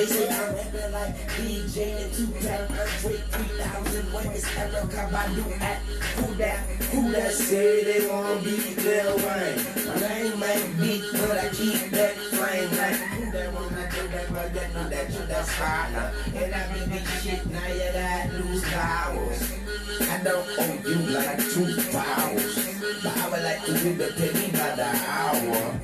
[0.00, 4.12] they say I'm rapping like DJ and Tupac, Earthquake 3000.
[4.14, 5.78] When it's Erykah Badu at
[6.16, 6.58] Who That?
[6.88, 9.60] Who That say they wanna be Lil Wayne?
[9.84, 14.28] My name ain't big, but I keep that flame like Who that wanna do that,
[14.32, 16.12] but that know that you that's harder.
[16.34, 19.52] And I be big shit, now you that lose powers.
[20.00, 22.56] I don't owe you like two powers.
[23.02, 25.80] But I would like to to pay me by the hour.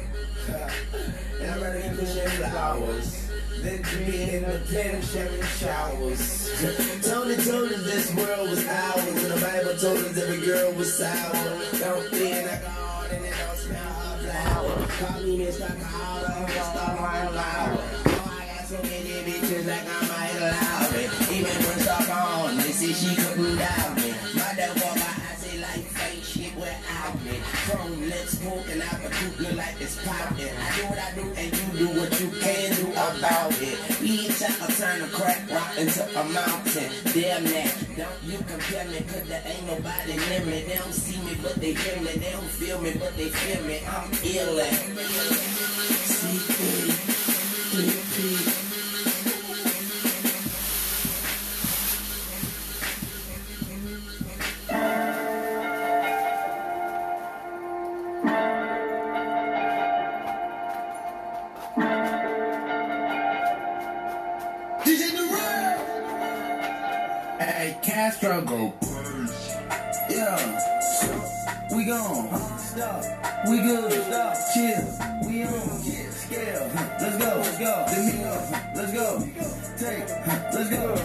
[1.39, 3.26] And I'd rather be pushing flowers
[3.67, 6.23] than in the pen showers.
[7.03, 10.95] Tony told us this world was ours, and the Bible told us every girl was
[10.95, 11.33] sour.
[11.79, 14.87] Don't be in a garden and don't smell her flower.
[14.99, 15.67] Call me Mr.
[15.83, 17.01] Carter, Mr.
[17.01, 17.83] Wine Flower.
[18.07, 21.11] Oh, I got so many bitches like I might allow it.
[21.35, 24.11] Even when stuck on, they say she couldn't doubt me.
[24.39, 27.37] Motherfucker, I say like fake shit without me.
[27.67, 30.55] From lips smoking out the coop, look like it's popping.
[30.55, 33.56] I do what I do, and you do what you can do about it.
[34.49, 36.91] I turn a crack rock into a mountain.
[37.13, 40.63] Damn that, don't you compare me, cause there ain't nobody near me.
[40.63, 42.13] They don't see me, but they hear me.
[42.13, 43.81] They don't feel me, but they feel me.
[43.87, 44.73] I'm ill at
[47.75, 48.66] CP,
[68.21, 68.73] Go.
[70.09, 70.37] Yeah,
[71.75, 72.59] we gone.
[72.59, 73.05] Stop.
[73.49, 73.93] We good.
[73.93, 74.37] Stop.
[74.55, 75.29] Chill.
[75.29, 75.81] We on.
[76.13, 76.71] Scale.
[76.99, 77.37] Let's go.
[77.37, 77.87] Let's go.
[77.93, 78.35] Domingo.
[78.75, 79.21] Let's go.
[79.77, 80.09] Take.
[80.53, 80.97] Let's go.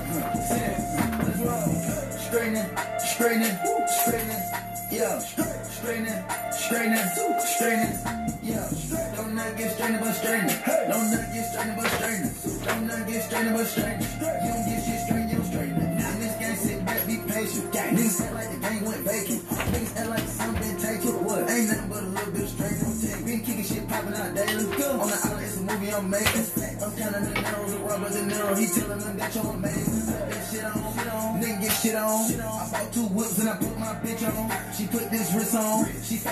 [0.48, 0.78] Sit.
[1.20, 2.18] Let's roll.
[2.18, 2.70] Straightening.
[3.00, 3.58] Straightening.
[3.88, 4.44] Straightening.
[4.90, 5.20] Yeah.
[5.20, 6.24] Straightening.
[6.52, 7.08] Straightening.
[7.40, 8.22] Straightening.
[8.42, 8.70] Yeah.
[9.16, 10.51] Don't not get strained but straightening.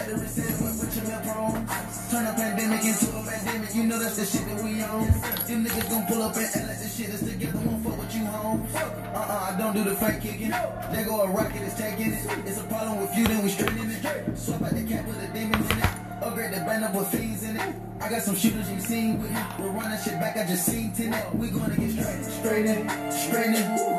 [0.10, 1.68] She fat the wrist and went with your milk on.
[2.10, 3.76] Turn a pandemic into a pandemic.
[3.76, 5.06] You know that's the shit that we on.
[5.46, 7.60] Them niggas gon' pull up and act like this shit is together.
[7.60, 8.68] Won't fuck with you, home.
[8.74, 10.50] Uh-uh, I don't do the fake kicking.
[10.50, 12.26] They go a rocket, it's taking it.
[12.48, 14.38] It's a problem with you, then we straightening it.
[14.38, 15.90] Swap out the cap with a demon in it.
[16.22, 17.76] Upgrade the band up with fiends in it.
[18.02, 19.32] I got some shooters you seen with.
[19.60, 21.34] We're running shit back, I just seen tonight.
[21.36, 22.26] We gonna get straight.
[22.26, 23.99] Straightening, straightening, straightening.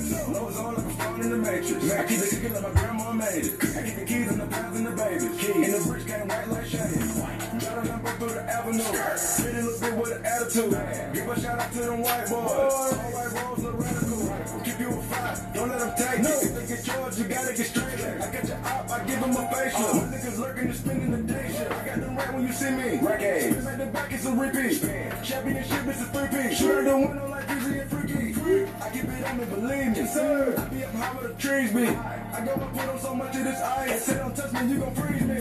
[22.61, 22.97] see me.
[22.97, 24.81] Spin at the back, it's a repeat.
[25.23, 26.57] Championship, it's a three-piece.
[26.59, 28.67] Sure, the window like Drizzy and Freaky.
[28.81, 30.05] I keep it on me, believe me.
[30.05, 31.87] Sir, I be up high where the trees be.
[31.87, 34.03] I go and put on so much of this ice.
[34.03, 35.40] Say don't touch me, you gon' freeze me.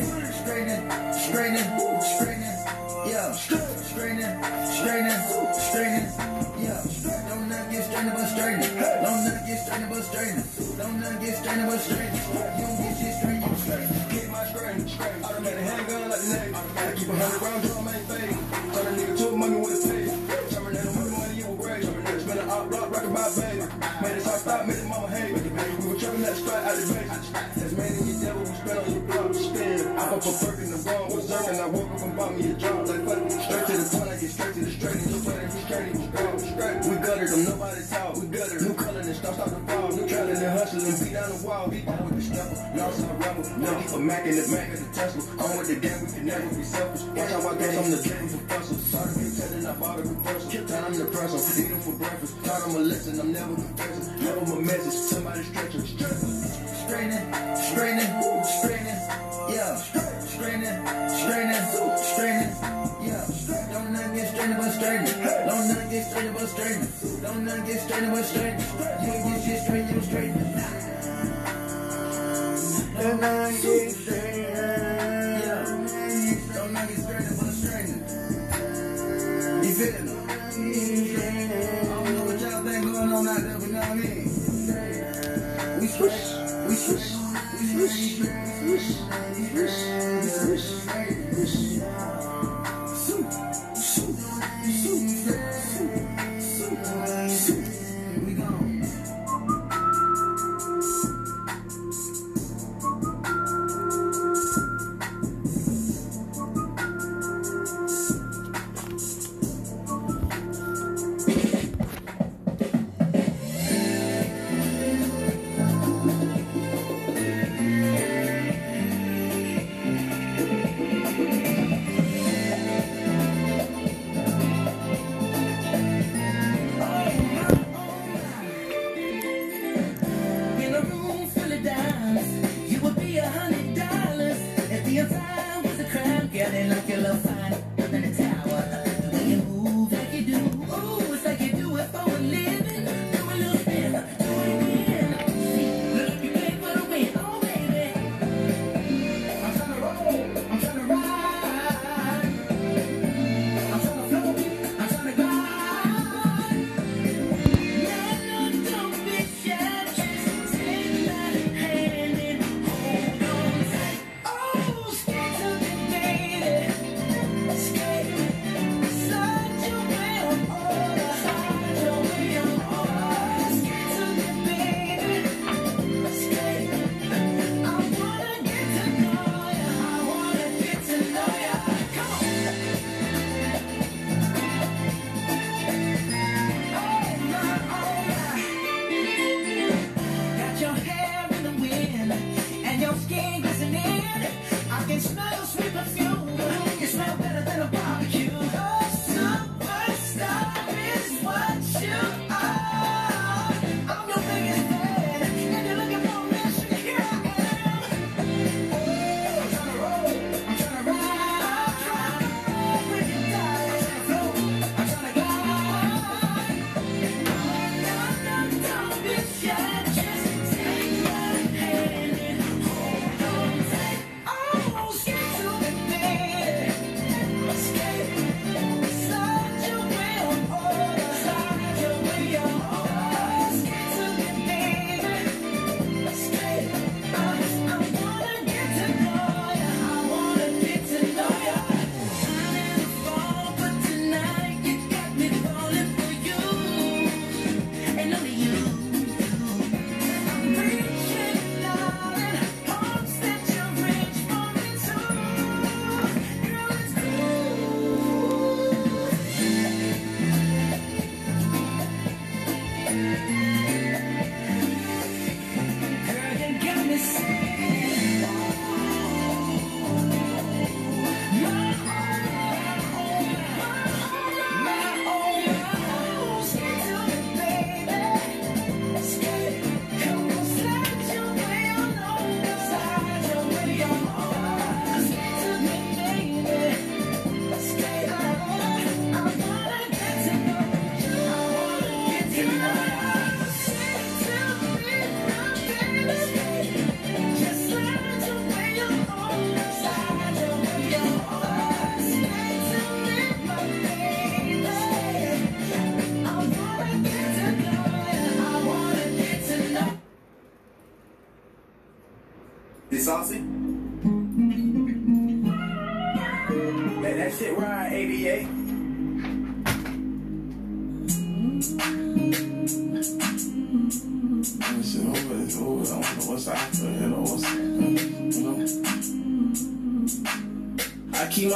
[43.59, 45.23] Keep a Mac in the Mac of the Tesla.
[45.45, 47.03] On with the game, we can never be selfish.
[47.03, 48.83] Watch how I guess I'm the game for vessels.
[48.85, 50.67] Sorry, be telling I bought a reversal.
[50.67, 52.45] Time I'm the press Eat them for breakfast.
[52.45, 54.25] Taught them a lesson, I'm never confessing.
[54.25, 54.93] Never my message.
[54.93, 55.81] Somebody stretching.
[55.87, 56.20] Straightening,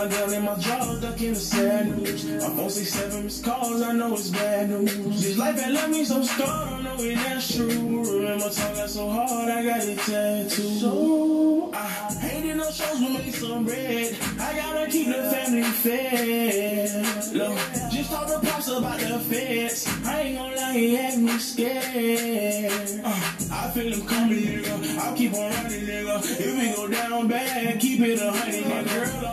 [0.05, 2.25] Gun in my drawer, duck in the sad news.
[2.25, 5.23] Phone say seven missed calls, I know it's bad news.
[5.23, 8.21] This life had left me so scarred, I know it ain't true.
[8.21, 9.24] Remember talking so hard,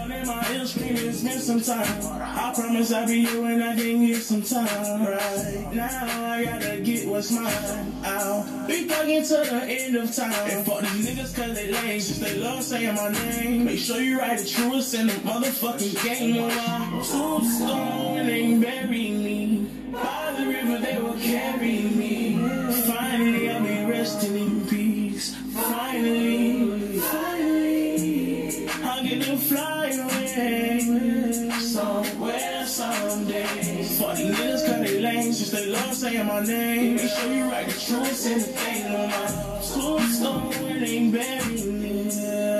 [0.03, 2.21] In my ear screaming, spend some time.
[2.21, 5.05] I promise I'll be here when I can get some time.
[5.05, 8.01] Right now, I gotta get what's mine.
[8.03, 10.33] I'll be thugging to the end of time.
[10.49, 11.99] And fuck these niggas cause they lame.
[11.99, 13.65] Since they love saying my name.
[13.65, 16.35] Make sure you write the truest in the motherfucking game.
[16.35, 17.03] No lie.
[17.09, 19.69] Tombstone ain't bury me.
[19.91, 22.37] By the river they will carry me.
[22.87, 24.30] Finally I'll be resting
[36.01, 36.95] saying my name.
[36.95, 38.91] Make sure you write the truest in the game.
[38.91, 39.61] No lie.
[39.61, 42.05] Tombstone ain't bury me.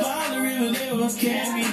[0.03, 1.65] By the river they will carry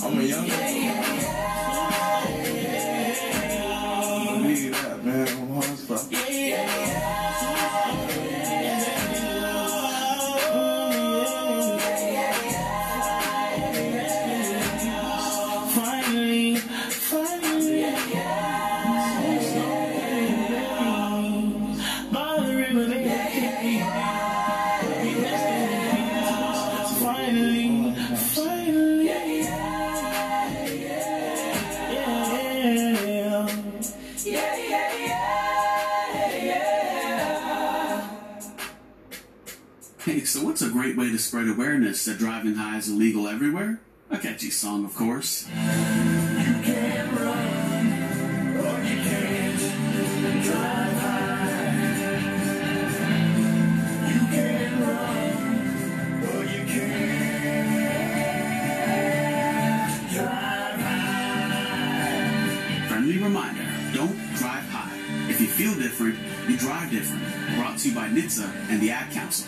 [0.00, 0.48] I'm a young
[41.28, 43.78] spread awareness that driving high is illegal everywhere?
[44.10, 45.46] A catchy song, of course.
[45.46, 49.60] You can't run, or you can't
[50.42, 51.74] drive high.
[54.08, 57.68] You can't run, or you can
[60.14, 62.08] drive high.
[62.88, 64.96] Friendly reminder, don't drive high.
[65.28, 66.16] If you feel different,
[66.48, 67.22] you drive different.
[67.56, 69.46] Brought to you by NHTSA and the Ad Council.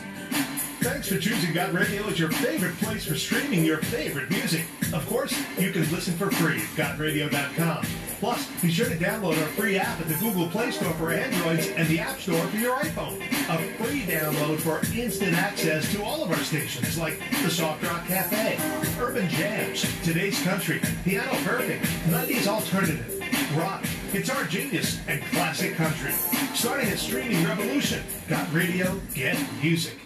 [0.80, 4.64] Thanks for choosing Got Radio as your favorite place for streaming your favorite music.
[4.94, 7.84] Of course, you can listen for free at GotRadio.com.
[8.18, 11.68] Plus, be sure to download our free app at the Google Play Store for Androids
[11.68, 13.16] and the App Store for your iPhone.
[13.50, 18.06] A free download for instant access to all of our stations like the Soft Rock
[18.06, 18.58] Cafe,
[18.98, 23.22] Urban Jams, Today's Country, Piano Perfect, 90s Alternative,
[23.54, 26.12] Rock, Guitar Genius, and Classic Country.
[26.54, 28.02] Starting a streaming revolution.
[28.28, 29.98] Got Radio, get music.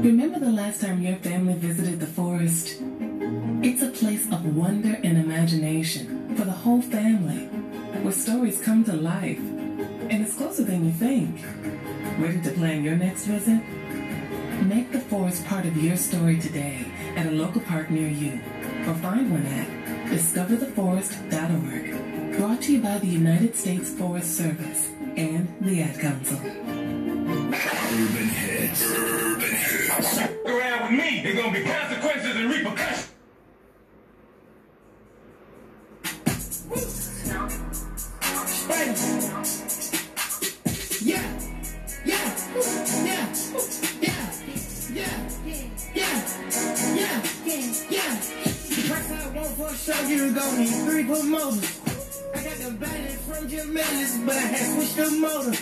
[0.00, 2.76] Remember the last time your family visited the forest?
[3.62, 7.46] It's a place of wonder and imagination for the whole family,
[8.02, 11.40] where stories come to life, and it's closer than you think.
[12.18, 13.62] Ready to plan your next visit?
[14.64, 16.84] Make the forest part of your story today
[17.16, 18.38] at a local park near you,
[18.86, 19.66] or find one at
[20.10, 22.36] discovertheforest.org.
[22.36, 26.38] Brought to you by the United States Forest Service and the Ad Council.
[27.28, 28.82] Urban hits.
[28.84, 30.18] Urban hits.
[30.46, 33.12] Around with me, there's gonna be consequences and repercussions.
[41.02, 41.22] Yeah,
[42.04, 42.36] yeah,
[43.04, 43.26] yeah,
[44.00, 44.16] yeah,
[44.92, 45.16] yeah,
[45.74, 46.26] yeah,
[46.94, 47.22] yeah,
[47.90, 48.20] yeah.
[48.68, 49.06] The price
[49.56, 51.80] for show you go need three foot motors.
[52.34, 55.56] I got the baddest from Jamelis, but I had switched the motor.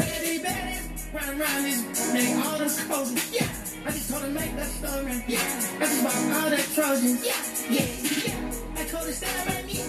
[0.00, 3.32] I got round around this, make all the clothes.
[3.32, 3.48] Yeah,
[3.86, 5.24] I just told her make that story.
[5.26, 5.40] Yeah,
[5.80, 7.24] I just bought all that Trojans.
[7.24, 7.86] Yeah, yeah,
[8.26, 8.80] yeah.
[8.80, 9.80] I told her stand by me.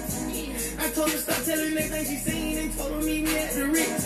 [0.80, 3.52] I told her stop telling me things she seen and told her meet me at
[3.52, 4.06] the Ritz.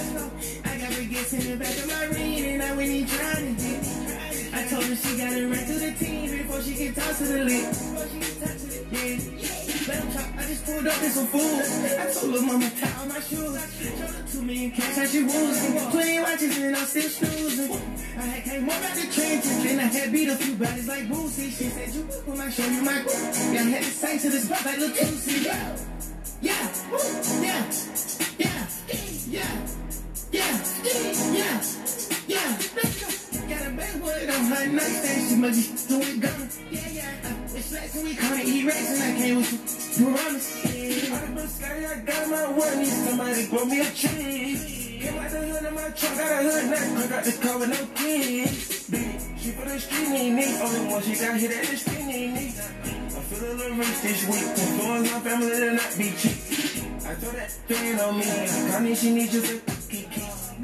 [0.66, 3.95] I got baguettes in the back of my ring and I went to get it.
[4.56, 7.24] I told her she got to run to the team before she can talk to
[7.26, 7.92] the lips.
[8.96, 9.94] Yeah.
[9.94, 10.32] lamb chop.
[10.38, 11.60] I just pulled up in some food.
[12.00, 13.52] I told her mama tie on my shoes.
[13.52, 15.92] Showed her two million cash, how she woozing.
[15.92, 17.72] Playing watches and I'm still snoozing.
[18.18, 21.04] I had came up out the trenches, then I had beat a few bodies like
[21.10, 21.52] Boosie.
[21.52, 23.04] She said, you when I show you my
[23.52, 24.96] Yeah, I had to say to this spot like Lil.
[24.96, 25.76] Yeah,
[26.40, 26.72] yeah,
[27.44, 27.66] yeah,
[28.40, 28.68] yeah,
[29.28, 29.60] yeah,
[30.32, 30.62] yeah,
[31.34, 31.62] yeah,
[32.28, 32.58] yeah.
[33.02, 33.15] Go.
[33.56, 36.50] Got a backwood on her nightstand, she must be doing gun.
[36.72, 37.56] Yeah, yeah.
[37.56, 41.12] It's like when we call it E-Rex and I came with some piranhas.
[41.16, 45.00] Out of sky, I got my one, need somebody grow me a tree.
[45.00, 47.70] Came out the hood my truck, got a hood nut, I got the car with
[47.70, 48.90] no keys.
[48.92, 50.60] Baby, she for the street, need.
[50.60, 52.46] Only one she got hit at the street, need me.
[52.52, 56.36] I feel a little this week, influence my family to not be cheap.
[57.08, 60.12] I told that thing on me, I need she need just a keep,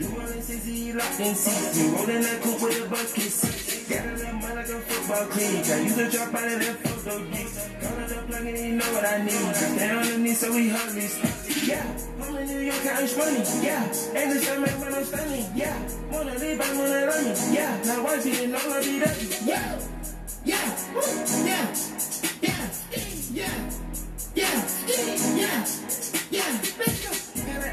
[0.06, 1.78] all this easy, locked in seats.
[1.78, 3.90] We rolling that coupe with a bucket seat.
[3.90, 5.70] Got a little mind like a football clique.
[5.70, 7.50] I used to drop out of that photo geek.
[7.82, 9.56] Call it a plug and he know what I need.
[9.56, 11.68] Stay on the knee so we speak.
[11.68, 11.86] Yeah,
[12.22, 13.44] I'm in New York, counting money.
[13.62, 13.84] Yeah,
[14.16, 15.46] and the same man when I'm stunning.
[15.56, 15.78] Yeah,
[16.12, 17.34] wanna leave, I wanna run me.
[17.54, 19.18] Yeah, now why she didn't know I be that?
[19.46, 19.80] Yeah,
[20.44, 20.76] yeah,
[21.46, 21.76] yeah,
[22.42, 22.70] yeah,
[23.32, 23.56] yeah,
[24.34, 24.58] yeah,
[24.88, 25.91] yeah, yeah,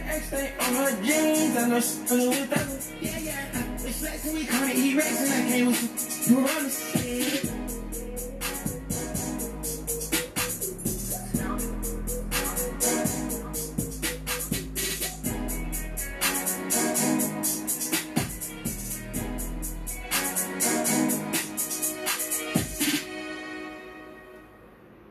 [0.08, 1.98] On her jeans, I know she's
[2.30, 2.96] with.
[3.02, 3.82] Yeah, yeah.
[3.84, 6.46] We it I came with some.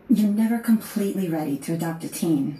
[0.10, 2.60] You're never completely ready to adopt a teen.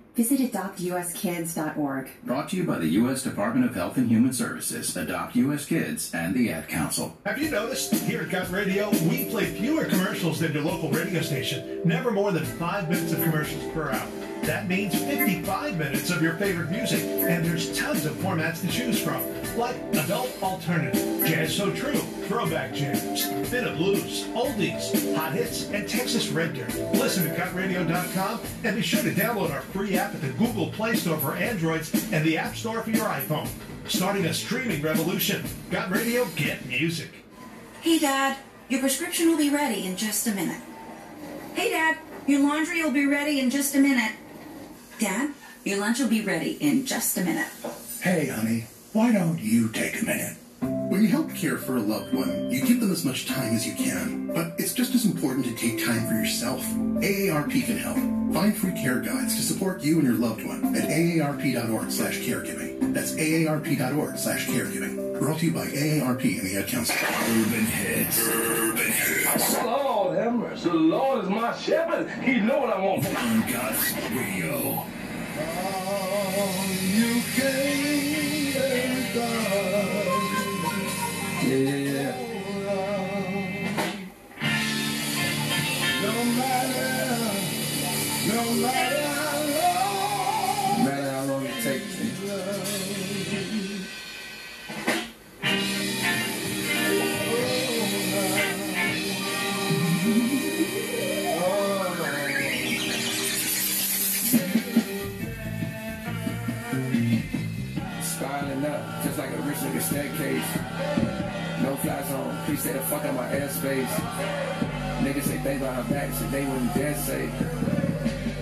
[0.15, 2.09] visit adoptuskids.org.
[2.23, 3.23] Brought to you by the U.S.
[3.23, 5.65] Department of Health and Human Services, Adopt U.S.
[5.65, 7.17] Kids, and the Ad Council.
[7.25, 7.93] Have you noticed?
[7.93, 11.81] Here at Got Radio, we play fewer commercials than your local radio station.
[11.85, 14.07] Never more than five minutes of commercials per hour.
[14.43, 18.99] That means 55 minutes of your favorite music, and there's tons of formats to choose
[18.99, 19.21] from,
[19.55, 25.87] like adult alternative, jazz so true, throwback jams, bit of blues, oldies, hot hits, and
[25.87, 26.73] Texas Red Dirt.
[26.93, 30.95] Listen to GotRadio.com and be sure to download our free app at the Google Play
[30.95, 33.47] Store for Androids and the App Store for your iPhone.
[33.87, 35.43] Starting a streaming revolution.
[35.69, 37.11] Got Radio, get music.
[37.81, 38.37] Hey, Dad,
[38.69, 40.61] your prescription will be ready in just a minute.
[41.53, 44.13] Hey, Dad, your laundry will be ready in just a minute.
[45.01, 45.31] Dad,
[45.63, 47.47] your lunch will be ready in just a minute.
[48.01, 50.37] Hey, honey, why don't you take a minute?
[50.61, 53.65] When you help care for a loved one, you give them as much time as
[53.65, 54.27] you can.
[54.27, 56.63] But it's just as important to take time for yourself.
[56.63, 57.97] AARP can help.
[58.33, 62.93] Find free care guides to support you and your loved one at aarp.org slash caregiving.
[62.93, 65.19] That's aarp.org slash caregiving.
[65.19, 66.95] Brought to you by AARP and the Ad Council.
[66.95, 68.27] Urban Hits.
[68.27, 69.63] Urban Hits.
[69.63, 70.69] Lord have mercy.
[70.69, 72.09] The Lord is my shepherd.
[72.23, 73.05] He know what I want.
[73.05, 74.85] On God's Radio.
[75.39, 77.81] Oh, you came.
[81.51, 81.57] No
[86.37, 86.95] matter,
[88.25, 89.00] no matter
[113.13, 113.93] the out my airspace.
[115.01, 117.29] Niggas say things on her back, so they wouldn't dare say.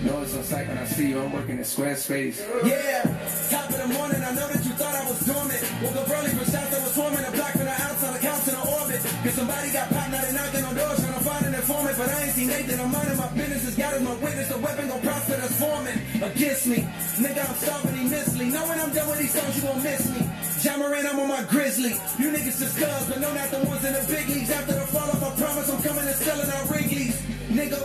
[0.03, 2.39] Know it's on sight when I see you, I'm working at Squarespace.
[2.63, 3.03] Yeah,
[3.51, 5.59] top of the morning, I know that you thought I was dormant.
[5.83, 8.55] Woke up early for shots that was swarming, a block from the outside, accounts in
[8.55, 8.99] the orbit.
[9.23, 11.97] Cause somebody got popped, now they knocking on doors, trying to find an informant.
[11.97, 14.47] But I ain't seen Nathan, I'm minding my business, as God is my witness.
[14.47, 16.79] The weapon gon' prosper that's forming against me.
[17.19, 18.45] Nigga, I'm starving immensely.
[18.55, 20.48] Knowing I'm done with these songs, you gon' miss me.
[20.59, 21.95] John I'm on my grizzly.
[22.19, 24.51] You niggas just cuz, but no, not the ones in the big leagues.
[24.51, 27.15] After the fall off, I promise I'm coming and selling out Wrigley's.
[27.47, 27.79] Nigga,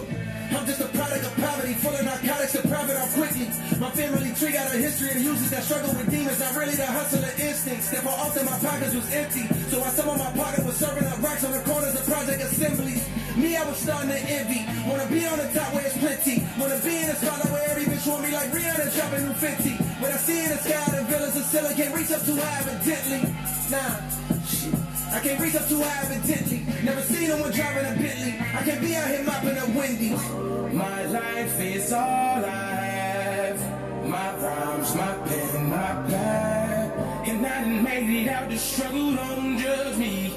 [0.51, 3.47] I'm just a product of poverty, full of narcotics and profit off quickly.
[3.79, 6.87] My family tree got a history of users that struggle with demons, not really the
[6.87, 7.91] hustler instincts.
[7.95, 9.47] Therefore, often my pockets was empty.
[9.71, 12.43] So I some of my pockets was serving up racks on the corners of project
[12.43, 13.07] assemblies,
[13.37, 14.63] me, I was starting to envy.
[14.87, 16.47] Wanna be on the top where it's plenty.
[16.59, 17.74] Wanna be in a spotlight where
[18.07, 19.71] want me like Rihanna dropping new 50.
[20.03, 23.33] When I see in the sky the villas of silicon reach up too high evidently.
[23.71, 24.75] Nah, shit.
[25.13, 26.67] I can't reach up too high intently.
[26.83, 28.35] Never seen no one driving a Bentley.
[28.41, 30.31] I can't be out here mopping up Wendy's.
[30.75, 34.09] My life is all I have.
[34.09, 37.29] My rhymes, my pen, my pad.
[37.29, 40.29] And I made it out the struggle, don't judge me.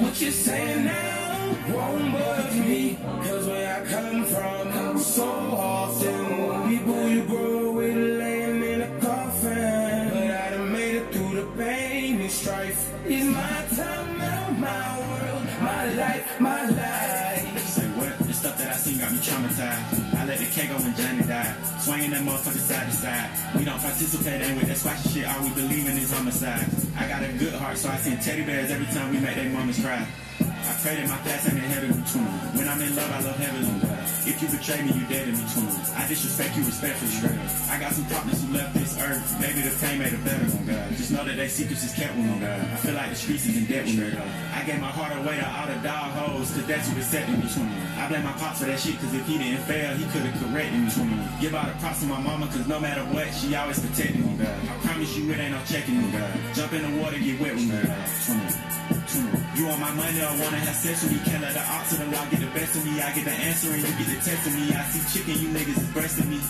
[0.00, 1.23] What you saying now
[1.72, 2.98] won't budge me.
[3.22, 10.10] Cause where I come from, so often, people you grow with laying in a coffin.
[10.10, 12.92] But I done made it through the pain and strife.
[13.06, 17.58] It's my time now, my world, my life, my life.
[17.68, 18.18] Say what?
[18.18, 20.14] The stuff that I seen got me traumatized.
[20.16, 21.54] I let the K go when Johnny died.
[21.80, 23.30] Swinging that motherfucker side to side.
[23.58, 25.28] We don't participate in with that squashy shit.
[25.28, 26.66] All we believe in is homicide.
[26.96, 29.50] I got a good heart, so I send teddy bears every time we make their
[29.50, 30.06] mamas cry.
[30.40, 32.24] I pray that my past ain't in heaven between.
[32.56, 34.04] When I'm in love, I love heaven on God.
[34.24, 35.68] If you betray me, you dead in between.
[35.92, 37.52] I disrespect you respectfully straight up.
[37.68, 39.20] I got some partners who left this earth.
[39.40, 40.88] Maybe the pain made it better on God.
[40.96, 42.60] Just know that they secrets is kept with on God.
[42.60, 44.16] I feel like the streets is in debt with me.
[44.56, 47.40] I gave my heart away to all the dog hoes, cause that's who set in
[47.44, 47.68] between.
[48.00, 50.72] I blame my pops for that shit, cause if he didn't fail, he could've corrected
[50.72, 51.20] me between.
[51.40, 54.40] Give all the props to my mama, cause no matter what, she always protected me,
[54.40, 54.56] God.
[54.64, 56.32] I promise you it ain't no checking me, God.
[56.56, 58.93] Jump in the water, get wet with me, God.
[59.14, 59.44] Twin.
[59.56, 61.18] You want my money I wanna have sex with me?
[61.24, 63.00] Can't let the ox of the law get the best of me.
[63.00, 64.74] I get the answer and you get the test of me.
[64.74, 66.40] I see chicken, you niggas is breasting me.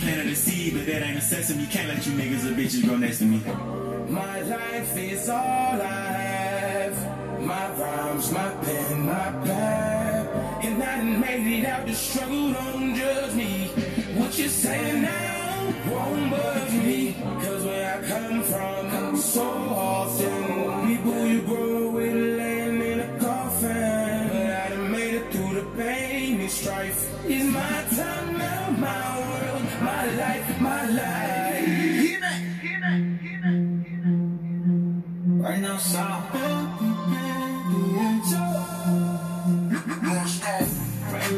[0.00, 1.66] Planted a seed, but that ain't a sesame.
[1.66, 3.40] Can't let you niggas or bitches grow next to me.
[4.08, 7.40] My life is all I have.
[7.40, 10.64] My rhymes, my pen, my pad.
[10.64, 13.68] And I made it out the struggle, don't judge me.
[14.16, 17.16] What you saying now won't budge me.
[17.42, 24.28] Cause where I come from, so often, people you grow with laying in a coffin.
[24.32, 27.10] But I done made it through the pain strife.
[27.26, 31.66] It's my time now, my world, my life, my life.
[31.66, 33.64] Hear me, hear me, hear me.
[35.42, 35.78] Right now,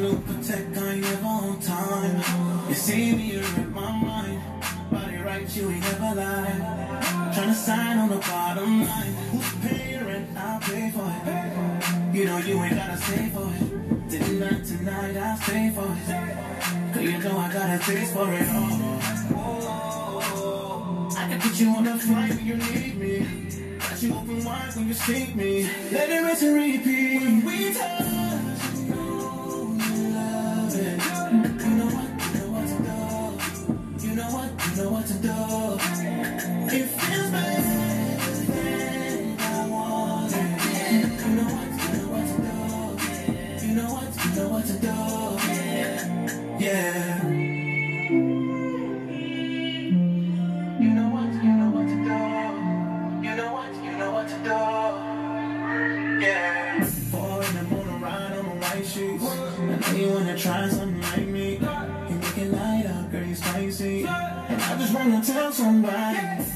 [0.01, 2.69] new protect, I never on time.
[2.69, 4.43] You see me, you're in my mind.
[4.91, 6.76] Body right, you ain't never lied.
[7.35, 9.15] Tryna sign on the bottom line.
[9.31, 10.37] Who's paying rent?
[10.37, 12.15] I'll pay for it.
[12.15, 14.11] You know you ain't gotta stay for it.
[14.11, 16.95] Tonight, tonight, I'll stay for it.
[16.95, 19.07] Cause you know I got a taste for it all.
[21.17, 23.27] I can put you on a flight when you need me.
[23.79, 25.69] Got you open wide when you seek me.
[25.93, 27.21] Let it rinse and repeat.
[27.21, 28.01] When we touch,
[28.77, 31.01] you know you love it.
[31.65, 34.07] You know what, you know what to do.
[34.07, 35.86] You know what, you know what to do.
[36.77, 37.01] You know what,
[41.81, 42.57] you know what to do.
[43.67, 44.93] You know what, you know what to do.
[46.63, 47.25] Yeah.
[50.79, 52.21] You know what, you know what to do.
[53.27, 54.61] You know what, you know what to do.
[56.27, 56.85] Yeah.
[56.85, 59.25] Four in the morning, ride on the white sheets.
[59.25, 59.25] I
[59.65, 61.53] know you wanna try something like me.
[61.55, 64.05] You make it light up, girl, you spicy.
[64.05, 66.56] And I just wanna tell somebody.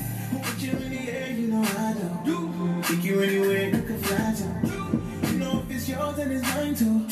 [1.60, 2.82] Know I do.
[2.82, 4.44] Take you anywhere, you can fly to.
[5.28, 7.06] You know if it's yours, then it's mine too.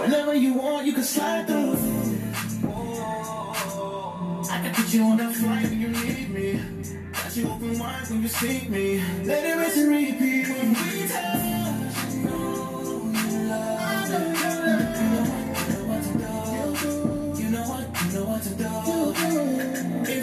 [0.00, 1.76] Whenever you want, you can slide through.
[4.50, 6.60] I can put you on a flight when you need me.
[7.12, 9.02] Got you open wide when you see me.
[9.24, 11.42] Let it rinse and repeat when we touch.
[12.14, 14.10] You know you love.
[14.10, 16.32] You know what, you know what to do.
[17.42, 18.70] You know what, you know what to do.
[20.12, 20.22] It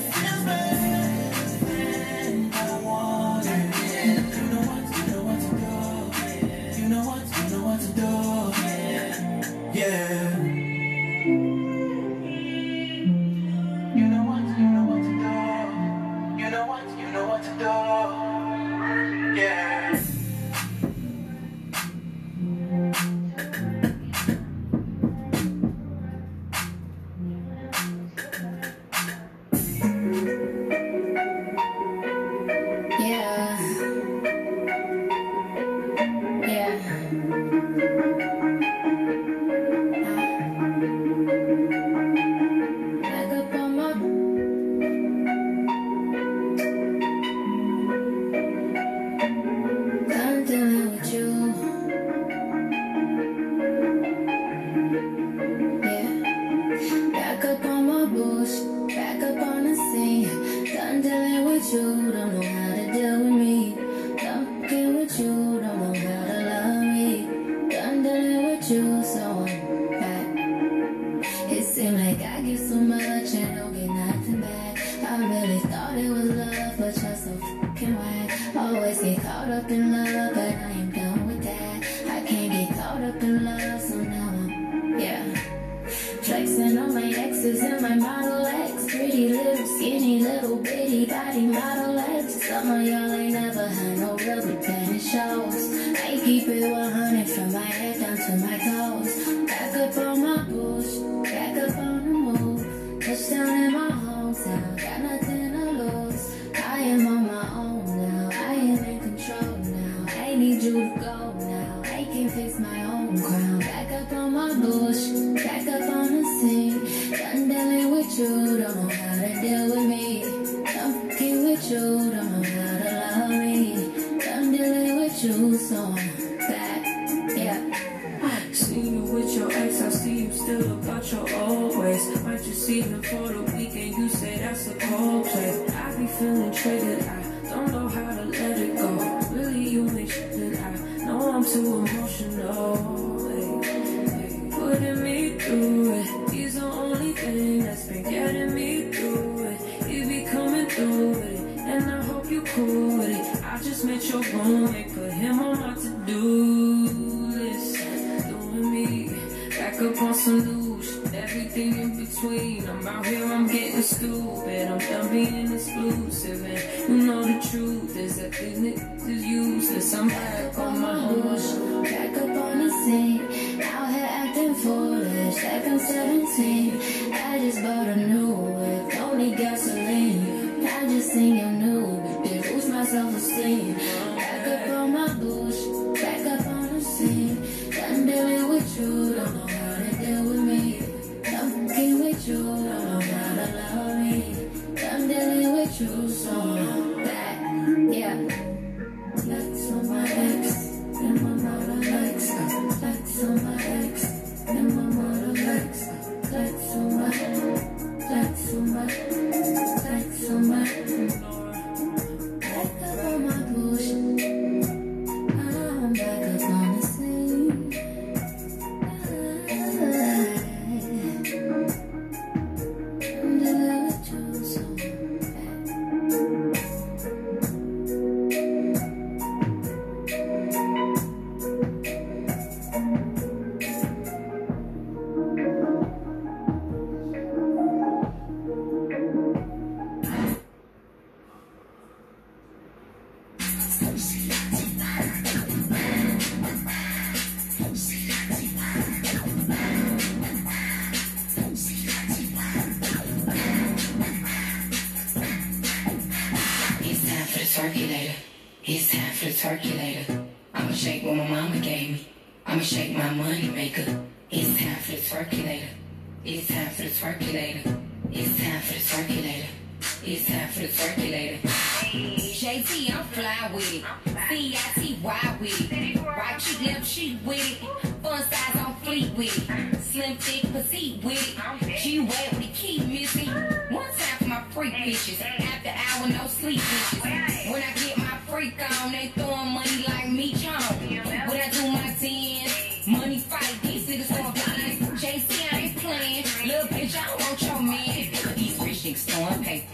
[281.98, 283.30] you wet with missing.
[283.74, 285.20] One time for my freak bitches.
[285.20, 287.52] After hour, no sleep bitches.
[287.52, 290.62] When I get my freak on, they throwing money like me, John.
[290.62, 292.50] When I do my ten,
[292.86, 295.02] money fight, these niggas throwing pins.
[295.02, 296.26] JC, I ain't playing.
[296.46, 298.36] Little bitch, I don't want your man.
[298.36, 299.66] These rich niggas throwing paper.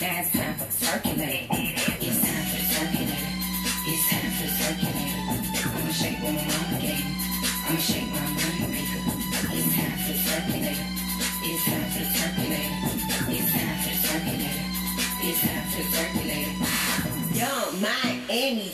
[0.00, 1.61] Now it's time for circulating.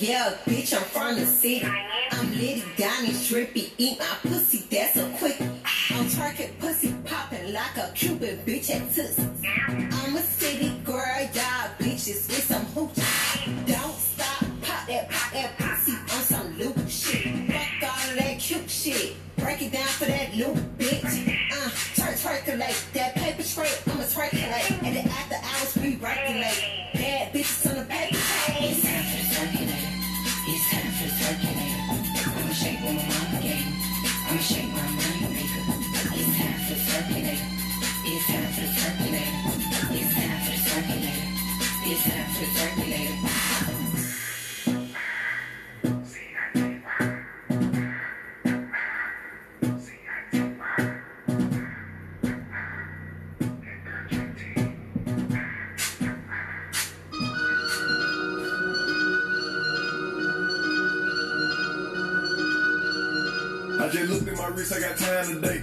[0.00, 1.66] yeah, bitch, I'm from the city.
[2.10, 5.40] I'm litty, dining, trippy, eat my pussy, that's a quick.
[5.90, 9.18] I'm target pussy popping like a Cuban bitch at tuss.
[9.68, 12.94] I'm a city girl, y'all bitches with some hooch.
[13.66, 17.50] Don't stop, pop that, pop that pussy on some loop shit.
[17.50, 19.16] Fuck all that cute shit.
[19.36, 21.38] Break it down for that loop, bitch.
[21.52, 23.14] Uh, turn, turn like that.
[64.58, 65.62] I got time today.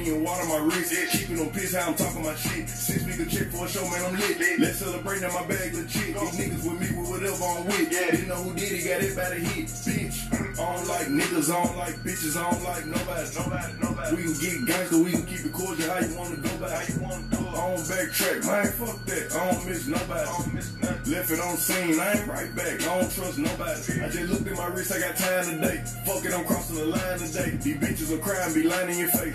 [0.00, 0.94] water, my wrist.
[1.12, 2.68] Keeping them pissed how I'm talking my shit.
[2.68, 4.58] Six figure check for a show, man, I'm lit.
[4.58, 6.14] Let's celebrate now my bag legit.
[6.16, 7.90] These niggas with me with whatever I'm with.
[7.90, 9.66] Didn't know who did it, got it by the hit.
[9.66, 10.32] Bitch.
[10.52, 13.28] I don't like niggas, I don't like bitches, I don't like nobody.
[13.34, 14.16] Nobody, nobody.
[14.16, 15.90] We can get gangster, we can keep it cordial.
[15.90, 16.72] How you wanna go back?
[16.72, 17.52] How you wanna do it?
[17.52, 18.66] I don't backtrack, man.
[18.72, 19.26] Fuck that.
[19.32, 20.20] I don't miss nobody.
[20.20, 21.12] I don't miss nothing.
[21.12, 22.80] Left it on scene, I ain't right back.
[22.82, 23.80] I don't trust nobody.
[24.00, 25.82] I just looked at my wrist, I got time today.
[26.04, 27.50] Fuck it, I'm crossing the line today.
[27.56, 29.32] These bitches will cry and be lying in your face.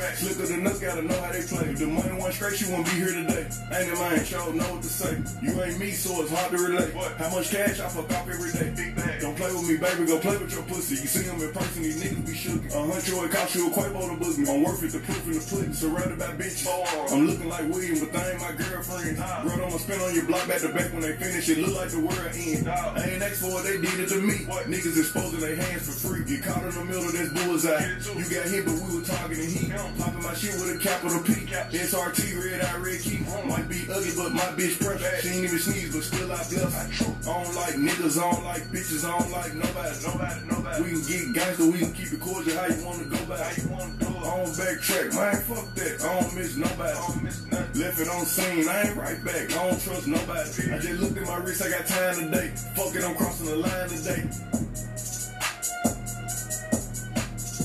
[0.48, 1.69] Slicker than us, gotta know how they play.
[1.69, 3.48] If the money went straight, you wouldn't be here today.
[3.72, 5.19] Ain't in line, sure know what to say.
[5.41, 6.94] You ain't me, so it's hard to relate.
[7.18, 8.72] How much cash I fuck off every day?
[8.76, 9.22] Big bag.
[9.22, 10.95] Don't play with me, baby, go play with your pussy.
[10.95, 12.64] You see them in person, these niggas be shook.
[12.72, 14.48] A hundred it cost you a Quavo to book me.
[14.48, 15.74] I'm worth it, the proof in the pudding.
[15.74, 16.68] Surrounded by bitches.
[17.11, 19.18] I'm looking like William, but they ain't my girlfriend.
[19.18, 21.49] Bro, I'ma spin on your block back to back when they finish.
[21.49, 22.69] It look like the world end.
[22.69, 24.48] I ain't asked for it, they did it to me.
[24.48, 26.24] Niggas exposing their hands for free.
[26.24, 27.84] Get caught in the middle of this bullseye.
[28.15, 29.72] You got hit, but we were targeting heat.
[29.98, 31.34] Popping my shit with a capital P.
[31.49, 33.26] SRT, red eye, red key.
[33.49, 35.22] Might be ugly, but my bitch precious.
[35.22, 37.01] She ain't even sneeze, but still I bless.
[37.26, 39.97] I don't like niggas, I don't like bitches, I don't like nobody.
[40.05, 40.84] Nobody, nobody.
[40.84, 42.53] We can get gangster, we can keep it cordial.
[42.53, 43.41] How you wanna go back?
[43.41, 44.22] How you wanna do it?
[44.22, 45.41] I don't backtrack, man.
[45.41, 45.95] Fuck that.
[46.05, 46.93] I don't miss nobody.
[46.93, 47.81] I don't miss nothing.
[47.81, 49.45] Left it on scene, I ain't right back.
[49.57, 50.49] I don't trust nobody.
[50.69, 52.53] I just looked at my wrist, I got time today.
[52.77, 54.22] Fuck it, I'm crossing the line today.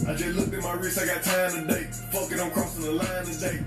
[0.07, 1.85] I just looked at my wrist, I got time today.
[2.11, 3.61] Fuck it, I'm crossing the line today.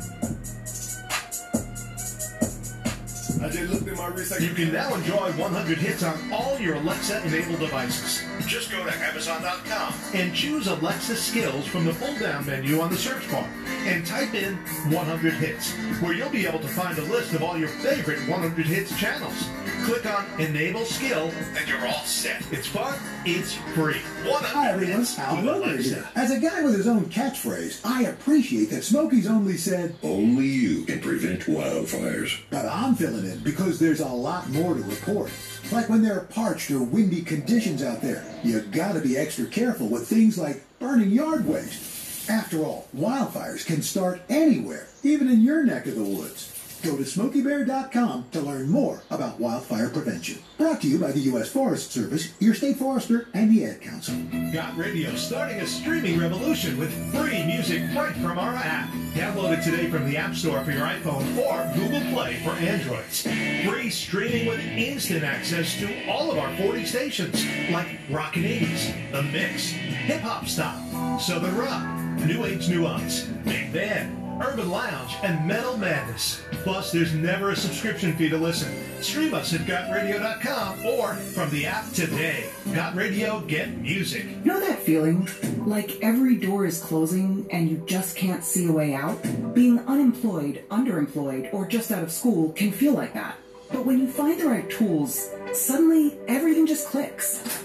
[3.41, 4.39] I just looked at my wrist.
[4.39, 8.23] You can now enjoy 100 hits on all your Alexa-enabled devices.
[8.47, 13.29] Just go to Amazon.com and choose Alexa Skills from the pull-down menu on the search
[13.31, 13.47] bar
[13.85, 14.55] and type in
[14.91, 18.65] 100 hits, where you'll be able to find a list of all your favorite 100
[18.65, 19.47] hits channels.
[19.83, 22.41] Click on Enable Skill, and you're all set.
[22.51, 24.01] It's fun, it's free.
[24.23, 26.09] Hi everyone, Al Roker here.
[26.15, 30.85] As a guy with his own catchphrase, I appreciate that Smokey's only said, Only you
[30.85, 32.39] can prevent wildfires.
[32.49, 35.31] But I'm filling because there's a lot more to report.
[35.71, 39.87] Like when there are parched or windy conditions out there, you gotta be extra careful
[39.87, 42.29] with things like burning yard waste.
[42.29, 46.54] After all, wildfires can start anywhere, even in your neck of the woods.
[46.85, 50.37] Go to SmokeyBear.com to learn more about wildfire prevention.
[50.59, 51.49] Brought to you by the U.S.
[51.49, 54.13] Forest Service, your state forester, and the Ad Council.
[54.53, 58.87] Got Radio starting a streaming revolution with free music right from our app.
[59.15, 63.23] Download it today from the App Store for your iPhone or Google Play for Androids.
[63.23, 69.23] Free streaming with instant access to all of our 40 stations like Rockin' 80s, The
[69.23, 71.83] Mix, Hip Hop Stop, Southern Rock,
[72.27, 76.41] New Age Nuance, Big Band, Urban Lounge, and Metal Madness.
[76.63, 78.73] Plus, there's never a subscription fee to listen.
[79.01, 82.49] Stream us at GotRadio.com or from the app today.
[82.73, 84.25] Got Radio, get music.
[84.25, 85.27] You Know that feeling?
[85.65, 89.21] Like every door is closing and you just can't see a way out?
[89.53, 93.37] Being unemployed, underemployed, or just out of school can feel like that.
[93.71, 97.64] But when you find the right tools, suddenly everything just clicks.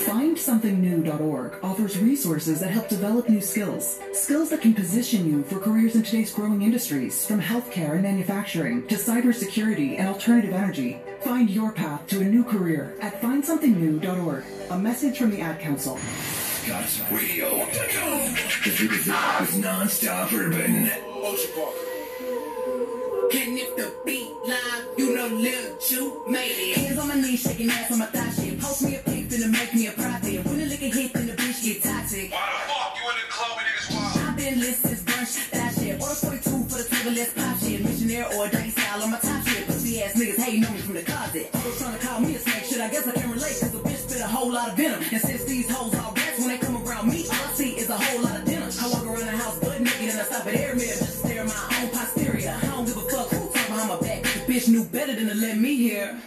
[0.00, 4.00] FindSomethingNew.org offers resources that help develop new skills.
[4.12, 8.86] Skills that can position you for careers in today's growing industries, from healthcare and manufacturing
[8.88, 11.00] to cybersecurity and alternative energy.
[11.22, 14.44] Find your path to a new career at FindSomethingNew.org.
[14.70, 15.96] A message from the Ad Council.
[16.64, 18.34] GotRadio.com.
[19.44, 20.90] It's non-stop urban.
[23.34, 26.76] And if the beat live, you know Lil Ju made it.
[26.76, 28.60] Hands on my knees, shaking ass on my thigh shit.
[28.60, 30.44] Post me a pic, finna make me a profit.
[30.44, 32.28] When the liquor hit, then the bitch get toxic.
[32.32, 34.28] Why the fuck you in the club with niggas wild?
[34.28, 35.96] I've been lit since brunch, that shit.
[35.96, 37.80] Order 42 for the table, let's pop shit.
[37.80, 39.64] Missionaire or a style on my top shit.
[39.66, 41.48] Pussy ass niggas hating on me from the closet.
[41.54, 42.80] Always trying to call me a snake shit.
[42.80, 45.00] I guess I can relate, cause a bitch spit a whole lot of venom.
[45.00, 47.88] And since these hoes all rats, when they come around me, all I see is
[47.88, 48.68] a whole lot of denim.
[48.68, 51.18] I walk around the house butt naked and I stop at air mirror just to
[51.24, 52.52] stare at my own posterior.
[52.52, 54.22] I don't give a fuck who talk behind my back.
[54.28, 56.20] The bitch knew better than to let me hear.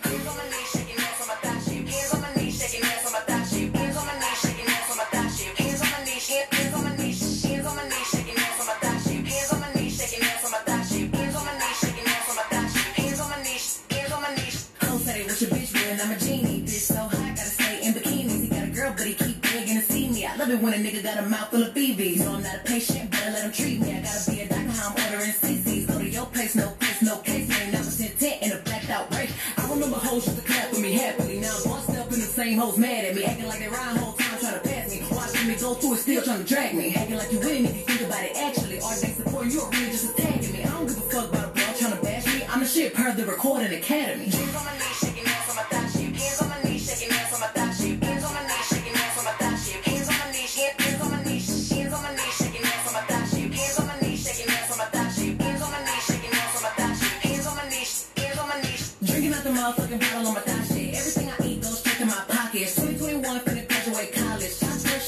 [20.55, 22.19] It when a nigga got a mouth full of BBs.
[22.19, 23.91] So I'm not a patient, better let him treat me.
[23.93, 25.87] I gotta be a doctor, how I'm ordering CCs.
[25.87, 27.61] Go to your place, no place, no case.
[27.61, 29.33] Ain't never sent tent in a blacked out race.
[29.57, 31.39] I remember hoes used to clap for me happily.
[31.39, 33.23] Now I'm bust up and the same hoes mad at me.
[33.23, 35.03] Acting like they rhyme whole time trying to pass me.
[35.11, 36.95] Watching me go through it, still trying to drag me.
[36.95, 38.79] Acting like you winning if you think about it actually.
[38.79, 40.63] Are they supporting you or really just attacking me?
[40.63, 42.45] I don't give a fuck about a bro trying to bash me.
[42.49, 44.31] I'm the shit per the recording academy.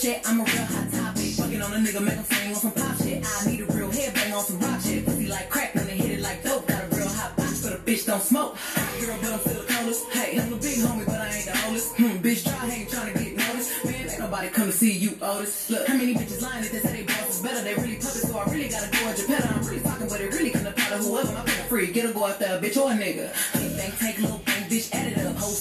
[0.08, 1.30] Shit, I'm a real hot topic.
[1.36, 3.20] Fucking on a nigga, make him sing on some pop shit.
[3.26, 5.06] I need a real headbang on some rock shit.
[5.06, 6.66] Pussy like crack when they hit it like dope.
[6.68, 8.56] Got a real hot box, but a bitch don't smoke.
[9.02, 10.10] Girl, but I'm still the coldest.
[10.12, 11.96] Hey, I'm a big homie, but I ain't the oldest.
[11.98, 13.86] Hmm, bitch, try hang trying to get noticed.
[13.86, 15.70] Man, ain't nobody come to see you, Otis.
[15.70, 17.62] Look, how many bitches lying if they say they boss is better?
[17.64, 19.48] They really puppets, so I really gotta go at Geppetto.
[19.48, 21.44] I'm really talking, but it really couldn't apply to whoever.
[21.46, 23.28] Paying free, get a go after a bitch or a nigga.
[23.54, 25.36] Bang, bang, take a little bang, bitch, add it up.
[25.36, 25.60] Hoes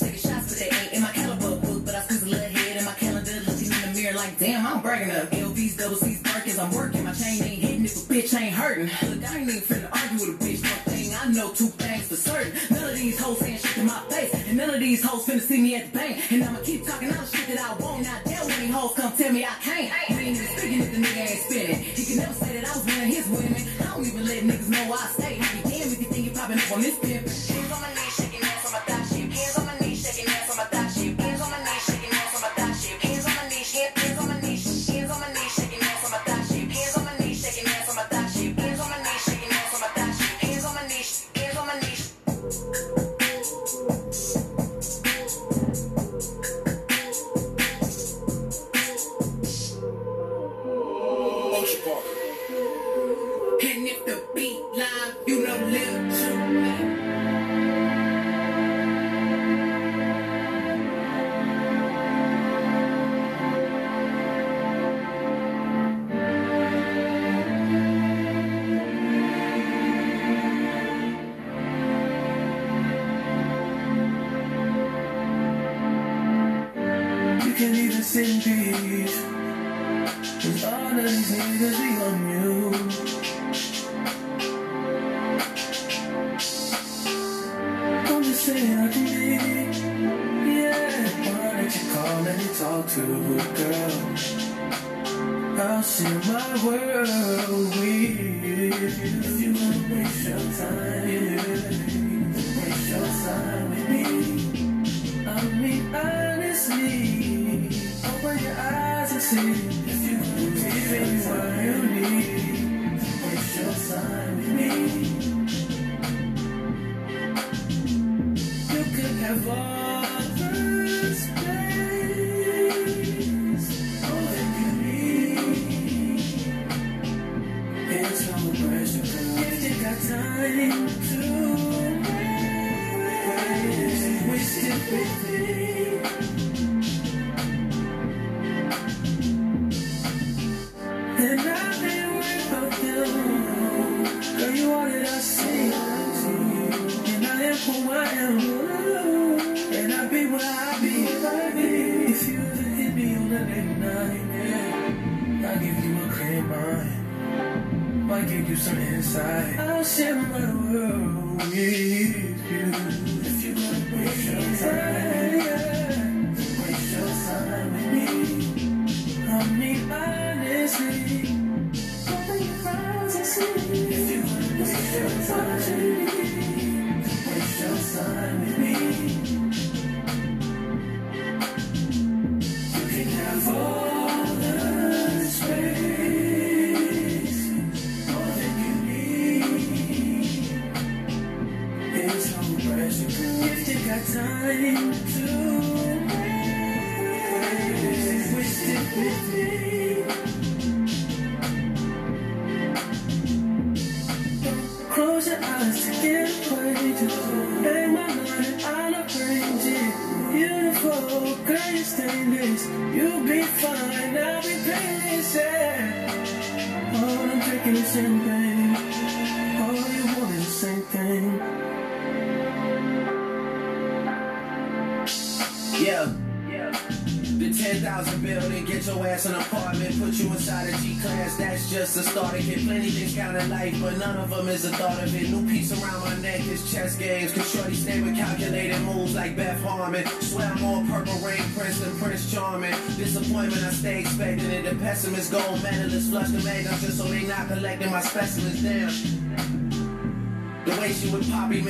[4.47, 5.31] damn, I'm bragging up.
[5.31, 7.05] LVs, double C's, Birkins, I'm working.
[7.05, 8.87] My chain ain't hitting if a bitch ain't hurting.
[9.09, 10.63] Look, I ain't even finna argue with a bitch.
[10.63, 12.53] One thing I know, two things for certain.
[12.71, 15.41] None of these hoes saying shit to my face, and none of these hoes finna
[15.41, 16.33] see me at the bank.
[16.33, 18.05] And I'ma keep talking all shit that I want.
[18.05, 20.11] Not dare when these hoes come tell me I can't.
[20.11, 21.83] You ain't even speaking if the nigga ain't spinning.
[21.83, 23.63] He can never say that I was one of his women.
[23.81, 25.39] I don't even let niggas know I stay.
[25.41, 27.66] I be damn if you think you popping up on this pimp.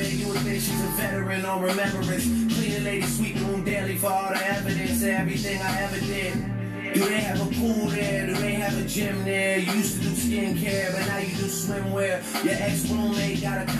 [0.05, 2.25] You would a veteran on remembrance.
[2.53, 6.93] Cleaning lady, sweeping room daily for all the evidence of everything I ever did.
[6.93, 8.27] Do they have a pool there?
[8.27, 9.57] Do they have a gym there?
[9.57, 12.43] You used to do skincare, but now you do swimwear.
[12.43, 13.16] Your ex-roommate got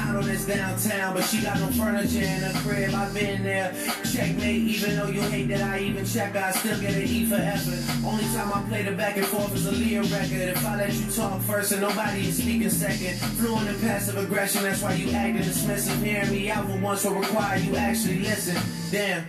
[0.08, 2.94] a condo that's downtown, but she got no furniture in her crib.
[2.94, 3.74] I've been there.
[4.12, 7.36] Checkmate, even though you hate that I even check, I still get an E for
[7.36, 8.06] effort.
[8.06, 10.50] Only time I play the back and forth is a Aaliyah record.
[10.50, 13.18] If I let you talk first and nobody is speaking second.
[13.38, 16.04] Fluent in passive aggression, that's why you acting dismissive.
[16.04, 18.58] Hearing me out for once will require you actually listen.
[18.92, 19.26] Damn.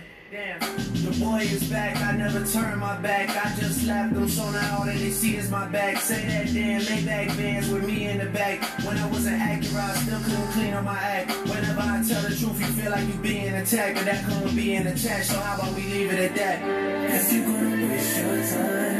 [1.09, 3.29] The boy is back, I never turn my back.
[3.29, 5.97] I just slapped them, so now all that they see is my back.
[5.97, 8.61] Say that damn Maybach bands with me in the back.
[8.85, 11.31] When I wasn't accurate, I still couldn't clean up my act.
[11.49, 14.75] Whenever I tell the truth, you feel like you being attacked, but that couldn't be
[14.75, 15.23] an attack.
[15.23, 17.15] So how about we leave it at that?
[17.15, 18.98] If you're gonna waste your time